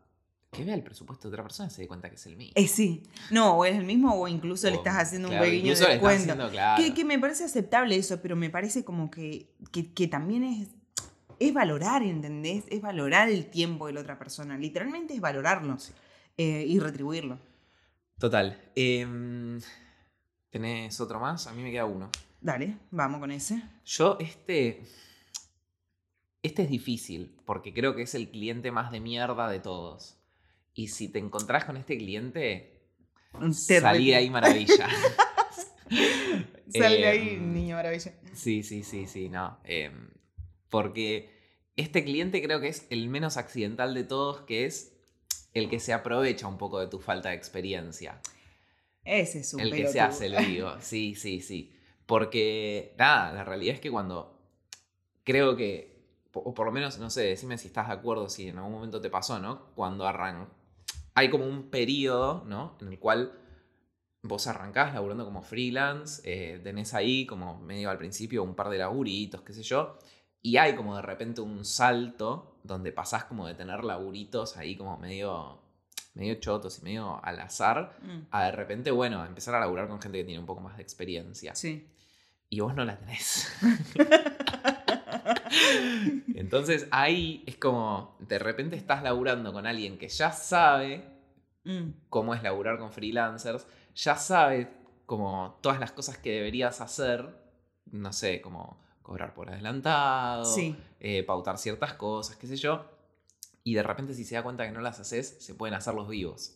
[0.51, 2.53] que vea el presupuesto de otra persona y se dé cuenta que es el mío.
[2.55, 3.03] Eh, sí.
[3.31, 5.95] No, o es el mismo o incluso le estás haciendo claro, un pequeño incluso le
[5.95, 6.33] estás descuento.
[6.33, 6.83] haciendo, claro.
[6.83, 10.69] Que, que me parece aceptable eso, pero me parece como que, que, que también es,
[11.49, 12.65] es valorar, ¿entendés?
[12.69, 14.57] Es valorar el tiempo de la otra persona.
[14.59, 15.77] Literalmente es valorarlo
[16.37, 17.39] eh, y retribuirlo.
[18.19, 18.71] Total.
[18.75, 19.61] em,
[20.51, 21.47] ¿Tenés otro más?
[21.47, 22.11] A mí me queda uno.
[22.41, 23.63] Dale, vamos con ese.
[23.85, 24.83] Yo, este.
[26.43, 30.19] Este es difícil, porque creo que es el cliente más de mierda de todos.
[30.75, 32.83] Y si te encontrás con este cliente,
[33.67, 34.89] Te salí de ahí maravilla.
[36.71, 38.13] Sal de ahí, Em, niño maravilla.
[38.35, 39.59] Sí, sí, sí, sí, no.
[39.65, 40.09] em,
[40.69, 41.34] porque
[41.77, 44.97] este cliente creo que es el menos accidental de todos, que es
[45.55, 48.21] el que se aprovecha un poco de tu falta de experiencia.
[49.05, 50.73] Ese es un el que se hace el vivo.
[50.81, 51.73] Sí, sí, sí.
[52.07, 54.39] Porque, nada, la realidad es que cuando.
[55.25, 55.95] Creo que.
[56.33, 59.01] O por lo menos, no sé, decime si estás de acuerdo, si en algún momento
[59.01, 59.73] te pasó, ¿no?
[59.75, 60.49] Cuando arran.
[61.15, 62.77] Hay como un periodo, ¿no?
[62.81, 63.39] En el cual
[64.23, 68.79] vos arrancás laburando como freelance, eh, tenés ahí como medio al principio un par de
[68.79, 69.99] laburitos, qué sé yo,
[70.45, 74.97] y hay como de repente un salto donde pasás como de tener laburitos ahí como
[74.99, 75.59] medio,
[76.15, 79.89] medio chotos y medio al azar, Mm, a de repente, bueno, a empezar a laburar
[79.89, 81.57] con gente que tiene un poco más de experiencia.
[81.57, 81.89] Sí.
[82.49, 83.53] Y vos no la tenés.
[86.35, 91.15] Entonces ahí es como, de repente estás laburando con alguien que ya sabe
[91.65, 94.71] Mm, cómo es laburar con freelancers, ya sabe
[95.07, 97.35] como todas las cosas que deberías hacer,
[97.91, 100.75] no sé, como cobrar por adelantado, Sí.
[100.99, 102.85] eh, pautar ciertas cosas, qué sé yo,
[103.62, 106.09] y de repente si se da cuenta que no las haces, se pueden hacer los
[106.09, 106.55] vivos.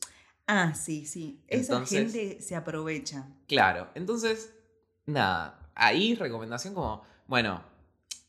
[0.48, 1.40] Ah, sí, sí.
[1.46, 3.28] Esa gente se aprovecha.
[3.46, 4.52] Claro, entonces,
[5.06, 7.62] nada, ahí recomendación como, bueno,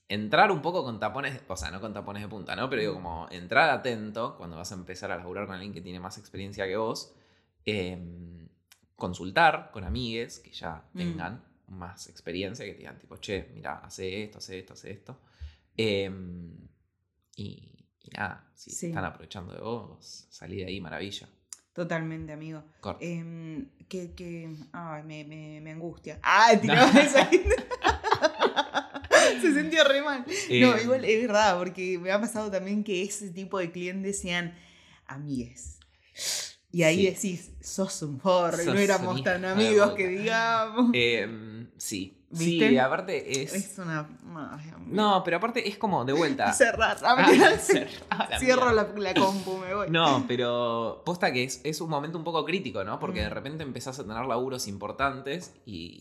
[0.09, 2.69] entrar un poco con tapones, o sea, no con tapones de punta, ¿no?
[2.69, 5.99] Pero digo, como entrar atento cuando vas a empezar a laburar con alguien que tiene
[6.01, 7.13] más experiencia que vos,
[7.63, 8.49] em,
[8.97, 10.99] consultar con amigues que ya Mm.
[11.69, 15.21] Más experiencia, que te digan tipo, che, mira, hace esto, hace esto, hace esto.
[15.77, 16.55] Em,
[17.35, 18.87] y, y nada, si Sí.
[18.87, 21.29] están aprovechando de vos, salí de ahí, maravilla.
[21.73, 22.63] Totalmente, amigo.
[22.99, 26.19] Em, que, que ay, me, me, me angustia.
[26.21, 27.29] ¡Ay, tiraba esa
[29.41, 30.25] Se sintió re mal.
[30.27, 34.19] No, Em, igual es verdad, porque me ha pasado también que ese tipo de clientes
[34.19, 34.53] sean
[35.07, 35.79] amigues.
[36.71, 37.05] Y ahí Sí.
[37.31, 40.91] decís, sos un forro, no éramos tan amigos que digamos.
[40.93, 41.48] Em,
[41.79, 42.15] sí.
[42.31, 42.69] ¿Viste?
[42.69, 43.55] Sí, aparte es.
[43.55, 44.07] es una.
[44.85, 46.53] No, pero aparte es como de vuelta.
[46.53, 47.89] Cerrar, Ah, amiga, cer-
[48.29, 49.89] la Cierro la, la compu, me voy.
[49.89, 52.99] No, pero posta que es, es un momento un poco crítico, ¿no?
[52.99, 53.33] Porque de Mm.
[53.33, 55.99] repente repente empezás a tener laburos importantes y.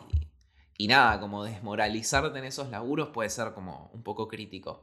[0.80, 4.82] Y nada, como desmoralizarte en esos laburos puede ser como un poco crítico.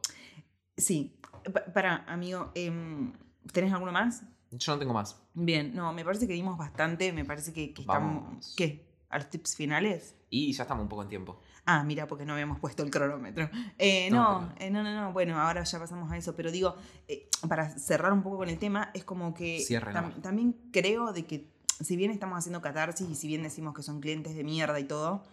[0.76, 1.16] Sí.
[1.54, 3.14] Pa- para, amigo, em,
[3.54, 4.24] ¿tenés alguno más?
[4.52, 5.22] Yo no tengo más.
[5.34, 8.54] Bien, no, me parece que dimos bastante, me parece que, que estamos...
[8.58, 8.86] ¿Qué?
[9.16, 10.14] ¿A los tips finales?
[10.30, 11.40] Y ya estamos un poco en tiempo.
[11.66, 13.50] Ah, mira, porque no habíamos puesto el cronómetro.
[13.78, 16.76] Eh, No, eh, no, no, no, bueno, ahora ya pasamos a eso, pero digo,
[17.08, 19.60] eh, para cerrar un poco con el tema, es como que
[19.94, 21.48] tam- también creo de que
[21.82, 24.84] si bien estamos haciendo catarsis y si bien decimos que son clientes de mierda y
[24.84, 25.24] todo,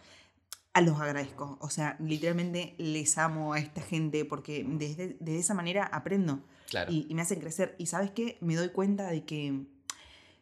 [0.74, 1.58] a los agradezco.
[1.60, 6.40] O sea, literalmente les amo a esta gente porque desde, de esa manera aprendo
[6.70, 6.90] Claro.
[6.92, 7.74] y, y me hacen crecer.
[7.78, 8.38] Y sabes qué?
[8.40, 9.66] Me doy cuenta de que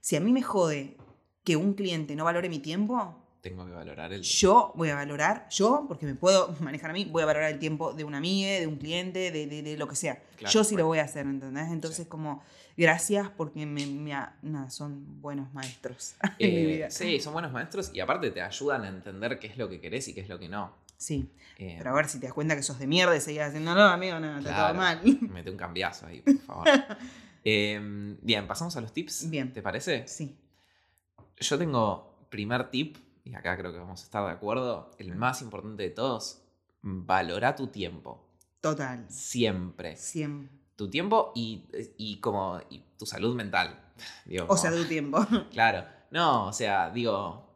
[0.00, 0.96] si a mí me jode
[1.42, 4.20] que un cliente no valore mi tiempo, Tengo que valorar el.
[4.22, 7.58] yo voy a valorar, yo, porque me puedo manejar a mí, voy a valorar el
[7.58, 10.22] tiempo de una amiga, de un cliente, de, de- de lo que sea.
[10.36, 10.84] Claro, yo sí bueno.
[10.84, 11.70] lo voy a hacer, ¿entendés?
[11.70, 12.42] Entonces, como,
[12.76, 16.90] gracias porque me, me ha- nada, son buenos maestros en mi Eh, vida.
[16.90, 20.06] sí, son buenos maestros y aparte te ayudan a entender qué es lo que querés
[20.08, 20.74] y qué es lo que no.
[20.98, 23.40] Sí, Eh, pero a ver si te das cuenta que sos de mierda y seguís
[23.40, 24.66] haciendo, no, amigo, no, está Claro.
[24.74, 25.00] todo mal.
[25.30, 26.68] Mete un cambiazo ahí, por favor.
[27.42, 27.80] Eh,
[28.20, 29.30] bien, pasamos a los tips.
[29.30, 29.50] Bien.
[29.50, 30.06] ¿Te parece?
[30.06, 30.36] Sí,
[31.38, 35.42] Yo tengo primer tip, y acá creo que vamos a estar de acuerdo, el más
[35.42, 36.42] importante de todos,
[36.82, 38.26] valora tu tiempo.
[38.60, 39.06] total.
[39.10, 39.96] Siempre.
[39.96, 40.50] 100.
[40.76, 41.66] tu tiempo y,
[41.98, 43.78] y como y tu salud mental.
[44.24, 45.26] Digo, O sea, como- tu tiempo.
[45.50, 45.84] Claro.
[46.10, 47.46] No, o sea, digo,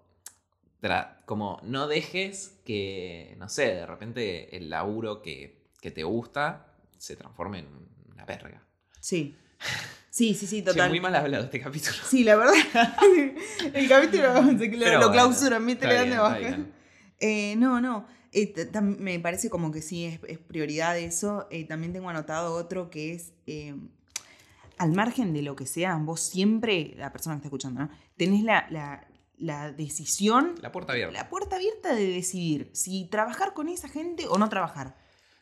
[1.26, 7.16] como no dejes que, no sé, de repente el laburo que, que te gusta se
[7.16, 7.68] transforme en
[8.12, 8.62] una verga.
[9.00, 9.36] Sí.
[10.14, 10.90] Sí, sí, sí, Che, total.
[10.90, 11.96] muy mal hablado este capítulo.
[12.08, 12.54] Sí, la verdad.
[13.74, 14.22] el capítulo
[14.58, 15.88] se- lo, bueno, clausuran, ¿viste?
[15.88, 16.58] Le dan de baja.
[17.18, 18.06] Eh, no, no.
[18.30, 21.48] eh, me parece como que sí es, es prioridad eso.
[21.50, 23.32] Eh, también tengo anotado otro que es.
[23.48, 23.74] eh,
[24.78, 27.90] al margen de lo que sea, vos siempre, la persona que está escuchando, ¿no?
[28.16, 31.12] tenés la, la- la decisión, La puerta abierta.
[31.12, 34.96] la puerta abierta de decidir si trabajar con esa gente o no trabajar.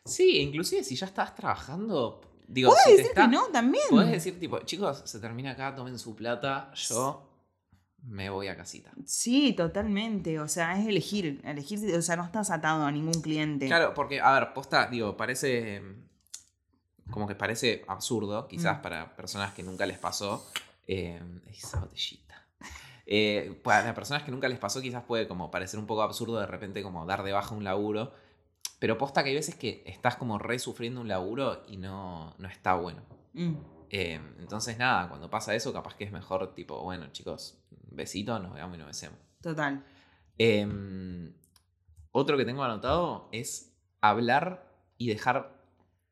[0.05, 2.21] Sí, inclusive si ya estás trabajando,
[2.53, 3.83] digo, Podés si decir está- que no también.
[3.89, 7.29] Podés decir tipo, chicos, se termina acá, tomen su plata, yo
[8.05, 8.91] me voy a casita.
[9.05, 10.39] Sí, totalmente.
[10.39, 11.41] O sea, es elegir.
[11.45, 13.67] elegir o sea, no estás atado a ningún cliente.
[13.67, 15.81] Claro, porque, a ver, posta, digo, parece.
[17.11, 18.81] Como que parece absurdo, quizás Mm.
[18.81, 20.45] para personas que nunca les pasó.
[20.85, 22.45] eh, esa botellita.
[23.05, 26.45] Eh, para personas que nunca les pasó, quizás puede como parecer un poco absurdo de
[26.45, 28.13] repente como dar de baja un laburo.
[28.83, 32.49] Pero posta que hay veces que estás como re sufriendo un laburo y no, no
[32.49, 33.01] está bueno.
[33.31, 33.53] Mm,
[33.89, 38.53] Eh, entonces, nada, cuando pasa eso, capaz que es mejor, tipo, bueno, chicos, besito, nos
[38.53, 39.17] veamos y nos besemos.
[39.41, 39.85] total.
[40.37, 41.33] Em,
[42.11, 45.63] otro que tengo anotado es hablar y dejar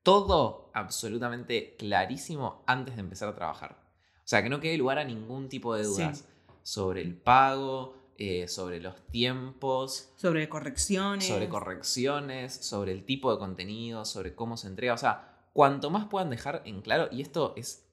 [0.01, 3.83] todo absolutamente clarísimo antes de empezar a trabajar.
[4.19, 5.89] O sea, que no quede lugar a ningún tipo de Sí.
[5.89, 6.25] dudas
[6.63, 11.27] sobre el pago, eh, sobre los tiempos, Sobre correcciones.
[11.27, 14.93] sobre correcciones, sobre el tipo de contenido, sobre cómo se entrega.
[14.93, 17.87] O sea, cuanto más puedan dejar en claro, y esto es.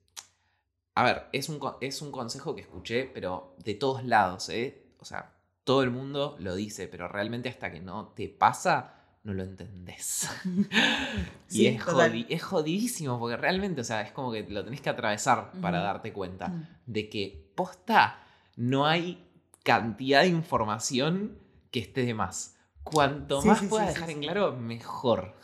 [0.94, 4.92] A ver, es un, es un consejo que escuché, pero de todos lados, ¿eh?
[4.98, 5.32] O sea,
[5.64, 10.28] todo el mundo lo dice, pero realmente hasta que no te pasa, no lo entendés.
[11.50, 12.12] y es, total.
[12.12, 15.78] jodi- es jodidísimo, porque realmente, o sea, es como que lo tenés que atravesar para
[15.80, 16.52] darte cuenta
[16.86, 18.24] de que posta
[18.56, 19.27] no hay
[19.68, 21.36] cantidad de información
[21.70, 22.56] que esté de más.
[22.82, 25.34] Cuanto Sí, más sí, sí, dejar en claro, mejor.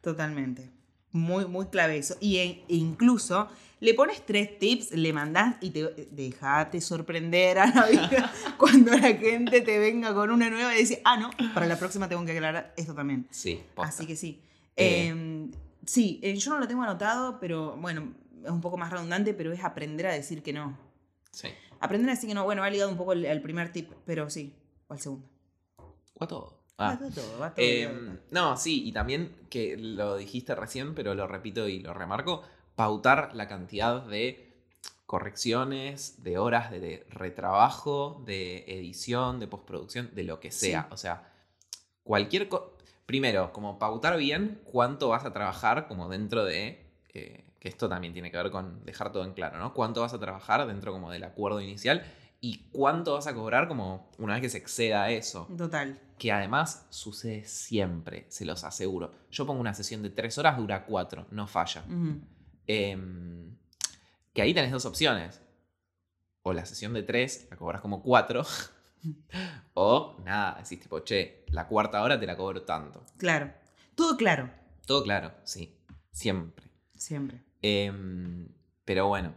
[0.00, 0.70] Totalmente.
[1.10, 2.14] Muy, muy clave eso.
[2.20, 3.48] Y e- incluso
[3.80, 5.82] le pones tres tips, le mandás y te
[6.12, 11.02] dejate sorprender a la vida cuando la gente te venga con una nueva y dice,
[11.04, 13.26] ah, no, para la próxima tengo que aclarar esto también.
[13.30, 13.88] Sí, posta.
[13.88, 14.40] Así que sí.
[14.76, 15.08] Eh.
[15.12, 15.50] Eh,
[15.86, 18.12] sí, eh, yo no lo tengo anotado, pero bueno,
[18.44, 20.78] es un poco más redundante, pero es aprender a decir que no.
[21.32, 21.48] Sí.
[21.80, 24.54] Aprender a decir que no, bueno, va ligado un poco al, primer tip, pero sí,
[24.86, 25.28] o al segundo.
[26.14, 26.60] O a todo.
[26.80, 26.98] Va Ah.
[27.14, 27.64] todo, va todo.
[27.64, 32.42] Em, no, sí, y también que lo dijiste recién, pero lo repito y lo remarco,
[32.74, 34.50] pautar la cantidad de
[35.04, 40.84] correcciones, de horas de, retrabajo, de edición, de postproducción, de lo que sea.
[40.84, 40.88] Sí.
[40.92, 41.32] O sea,
[42.02, 42.66] cualquier cosa...
[43.06, 46.86] Primero, como pautar bien cuánto vas a trabajar como dentro de...
[47.12, 49.74] eh, que esto también tiene que ver con dejar todo en claro, ¿no?
[49.74, 52.02] Cuánto vas a trabajar dentro como del acuerdo inicial
[52.40, 56.00] y cuánto vas a cobrar como una vez que se exceda eso Total.
[56.18, 59.12] que además sucede siempre, se los aseguro.
[59.30, 61.84] Yo pongo una sesión de tres horas, dura cuatro, no falla.
[62.66, 63.56] Em,
[64.32, 65.42] que ahí tenés dos opciones.
[66.42, 68.42] O la sesión de tres, la cobras como cuatro.
[69.74, 73.04] o nada, decís tipo, che, la cuarta hora te la cobro tanto.
[73.18, 73.52] Claro.
[73.94, 74.50] Todo claro.
[74.86, 75.78] Todo claro, sí,
[76.10, 76.70] siempre.
[76.94, 77.49] Siempre.
[77.62, 78.48] Em,
[78.84, 79.34] pero bueno.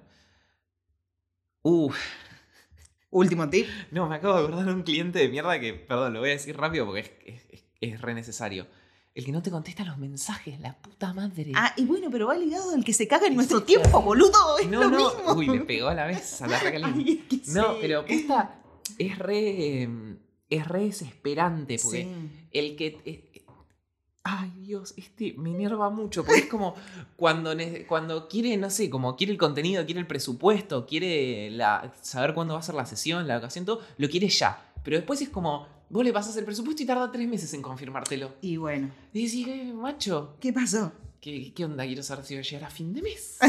[1.61, 1.97] Uf,
[3.09, 3.67] Último tip.
[3.91, 6.33] no, me acabo de acordar de un cliente de mierda que, perdón, lo voy a
[6.33, 8.67] decir rápido porque es, es, es- re necesario.
[9.15, 11.51] El que no te contesta los mensajes, la puta madre.
[11.53, 14.57] Ah, y bueno, pero va ligado al que se caga en Es nuestro tiempo, boludo.
[14.59, 15.13] Es no, lo no.
[15.15, 15.33] mismo.
[15.33, 16.57] Uy, le pegó a la vez a la.
[16.95, 17.77] Ay, es que No, sí.
[17.81, 18.55] pero posta
[18.97, 19.87] es re.
[20.49, 22.47] Es re desesperante porque Sí.
[22.53, 23.29] el que.
[24.23, 26.23] Ay, Dios, este me enerva mucho.
[26.23, 26.75] Porque es como
[27.15, 27.53] cuando,
[27.87, 32.53] cuando quiere, no sé, como quiere el contenido, quiere el presupuesto, quiere la, saber cuándo
[32.53, 34.71] va a ser la sesión, la ocasión, todo, lo quiere ya.
[34.83, 38.33] Pero después es como, vos le pasas el presupuesto y tarda tres meses en confirmártelo.
[38.41, 40.91] Y bueno, Y decís, "Eh, macho, ¿qué pasó?
[41.21, 41.85] ¿qué, ¿qué onda?
[41.85, 43.37] Quiero saber si va a llegar a fin de mes.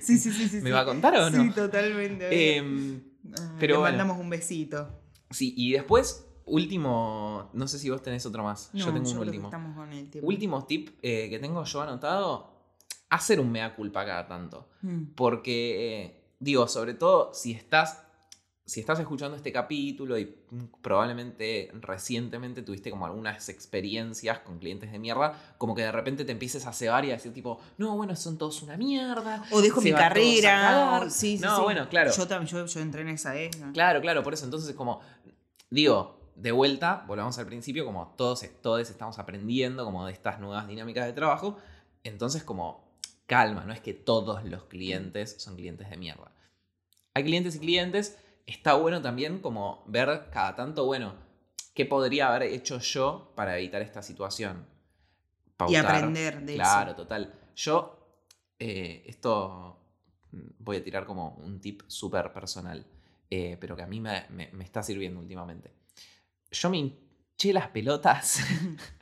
[0.00, 0.56] Sí, sí, sí, sí.
[0.58, 0.70] ¿Me sí.
[0.70, 1.42] va a contar o no?
[1.42, 2.56] Sí, totalmente.
[2.56, 3.00] Em,
[3.36, 3.96] Ah, pero le bueno.
[3.98, 4.88] mandamos un besito.
[5.30, 8.70] Sí, y después, último, no sé si vos tenés otro más.
[8.72, 9.44] No, yo tengo un último.
[9.48, 10.28] estamos con el tiempo.
[10.28, 12.50] Último tip eh, que tengo yo anotado,
[13.10, 14.68] hacer un mea culpa cada tanto.
[14.82, 15.04] Mm.
[15.14, 18.02] Porque, eh, digo, sobre todo si estás,
[18.66, 20.24] si estás escuchando este capítulo y
[20.80, 26.32] probablemente recientemente tuviste como algunas experiencias con clientes de mierda, como que de repente te
[26.32, 29.44] empieces a cebar y a decir tipo, no, bueno, son todos una mierda.
[29.50, 30.50] O dejo mi carrera.
[30.50, 31.06] cagar".
[31.06, 31.62] o- sí, sí, No, sí.
[31.62, 32.10] bueno, claro.
[32.16, 33.50] Yo también, yo, yo entré en esa, ¿eh?
[33.74, 34.44] Claro, claro, por eso.
[34.46, 35.00] Entonces, como,
[35.70, 40.66] digo, de vuelta, volvamos al principio, como todos, todos estamos aprendiendo como de estas nuevas
[40.68, 41.58] dinámicas de trabajo.
[42.02, 42.84] Entonces, como,
[43.26, 46.32] calma, no es que todos los clientes son clientes de mierda.
[47.14, 51.14] Hay clientes y clientes, está bueno también como ver cada tanto, bueno,
[51.74, 54.66] ¿qué podría haber hecho yo para evitar esta situación?
[55.68, 56.96] Y aprender de claro, eso.
[56.96, 57.32] total.
[57.54, 57.98] Yo,
[58.58, 59.78] eh, esto
[60.32, 62.84] mm, voy a tirar como un tip súper personal,
[63.30, 65.72] eh, pero que a mí me, me- me está sirviendo últimamente.
[66.50, 68.40] Yo me hinché las pelotas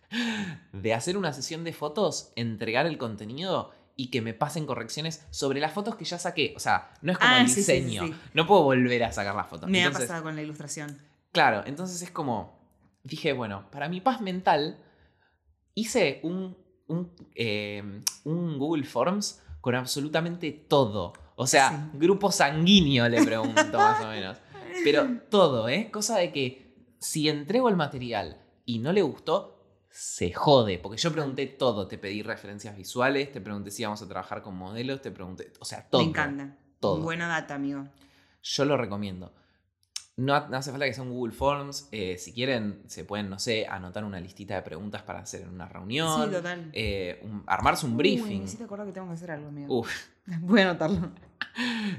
[0.73, 5.61] de hacer una sesión de fotos, entregar el contenido y que me pasen correcciones sobre
[5.61, 6.55] las fotos que ya saqué.
[6.57, 8.07] O sea, no es como Ah, el sí, sí, sí, diseño.
[8.07, 8.15] sí.
[8.35, 9.69] No puedo volver a sacar las fotos.
[9.69, 10.99] Me Entonces, ha pasado con la ilustración.
[11.31, 12.59] Claro, entonces es como,
[13.05, 14.79] dije, bueno, para mi paz mental
[15.75, 16.57] hice un,
[16.89, 17.83] un, eh,
[18.25, 21.13] un Google Forms con absolutamente todo.
[21.37, 24.37] O sea, grupo sanguíneo le pregunto más o menos.
[24.85, 25.91] Pero todo, ¿eh?
[25.93, 26.62] Cosa de que
[27.03, 29.59] si entrego el material y no le gustó,
[29.91, 30.79] se jode.
[30.79, 31.87] Porque yo pregunté todo.
[31.89, 35.65] Te pedí referencias visuales, te pregunté si íbamos a trabajar con modelos, te pregunté, o
[35.65, 36.01] sea, todo.
[36.03, 36.57] Me encanta.
[36.81, 37.01] todo.
[37.03, 37.87] Buena data, amigo.
[38.43, 39.33] Yo lo recomiendo.
[40.17, 41.89] No, ha- no hace falta que sea un Google Forms.
[41.91, 45.49] eh, si quieren, se pueden, no sé, anotar una listita de preguntas para hacer en
[45.49, 46.29] una reunión.
[46.29, 46.71] Sí, total.
[46.73, 48.39] eh, un- armarse un Uy, briefing.
[48.41, 49.79] me hiciste acordar que tengo que hacer algo, amigo.
[49.81, 49.91] Uf.
[50.41, 51.11] Voy a anotarlo.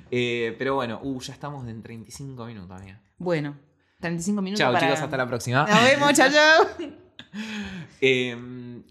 [0.10, 2.99] Eh, pero bueno, uh, ya estamos en 35 minutos, amiga.
[3.20, 3.56] Bueno,
[4.04, 4.86] 35 minutos Chao, para...
[4.86, 5.66] chicos, hasta la próxima.
[5.68, 6.89] Nos vemos, chao, chao.
[7.99, 8.36] Eh,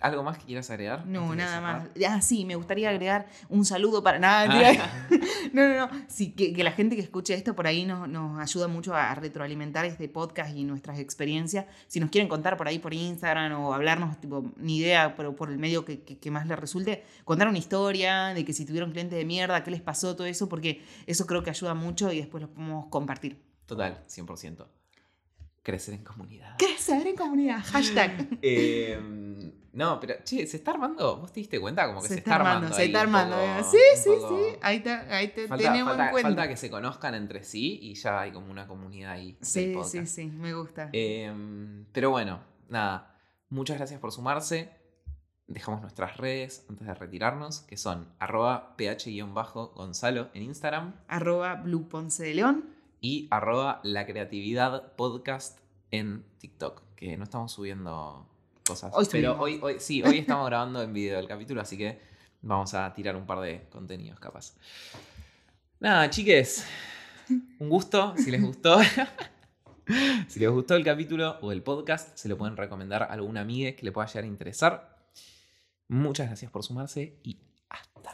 [0.00, 1.06] ¿Algo más que quieras agregar?
[1.06, 1.88] No, nada más.
[2.08, 4.48] Ah, sí, me gustaría agregar un saludo para nada.
[4.50, 5.08] Ah.
[5.52, 5.90] No, no, no.
[6.08, 9.14] Sí, que, que la gente que escuche esto por ahí nos, nos ayuda mucho a
[9.14, 11.66] retroalimentar este podcast y nuestras experiencias.
[11.86, 15.50] Si nos quieren contar por ahí por Instagram o hablarnos, tipo, ni idea, pero por
[15.50, 18.90] el medio que, que- que más les resulte, contar una historia de que si tuvieron
[18.92, 22.16] clientes de mierda, qué les pasó, todo eso, porque eso creo que ayuda mucho y
[22.18, 23.40] después lo podemos compartir.
[23.66, 24.64] Total, 100%.
[25.62, 26.56] Crecer en comunidad.
[26.58, 27.62] Crecer en comunidad.
[27.64, 28.38] Hashtag.
[28.42, 28.98] Eh,
[29.74, 31.18] no, pero, che, se está armando.
[31.18, 31.86] ¿Vos te diste cuenta?
[31.86, 32.74] Como que se, está armando.
[32.74, 33.36] se ahí está armando.
[33.36, 34.56] poco- sí, un sí, poco- sí.
[34.60, 36.28] Ahí, está, ahí te Falta, tenemos falta- en cuenta.
[36.28, 39.32] falta que se conozcan entre sí y ya hay como una comunidad ahí.
[39.32, 39.92] del Sí, podcast.
[39.92, 40.90] sí, sí, me gusta.
[40.92, 41.32] Eh,
[41.92, 43.16] pero bueno, nada.
[43.48, 44.70] Muchas gracias por sumarse.
[45.46, 52.24] Dejamos nuestras redes antes de retirarnos, que son arroba ph-gonzalo en Instagram Arroba Blue Ponce
[52.24, 52.64] de León.
[53.02, 55.58] Y arroba la creatividad podcast
[55.90, 58.26] en TikTok, que no estamos subiendo
[58.64, 58.92] cosas.
[58.94, 62.00] Hoy pero hoy, hoy, sí, hoy estamos grabando en video el capítulo, así que
[62.42, 64.54] vamos a tirar un par de contenidos capaz.
[65.80, 66.64] Nada, chiques.
[67.58, 68.78] Un gusto, si les gustó.
[70.28, 73.72] si les gustó el capítulo o el podcast, se lo pueden recomendar a alguna amiga
[73.72, 74.96] que le pueda llegar a interesar.
[75.88, 77.36] Muchas gracias por sumarse y
[77.68, 78.12] hasta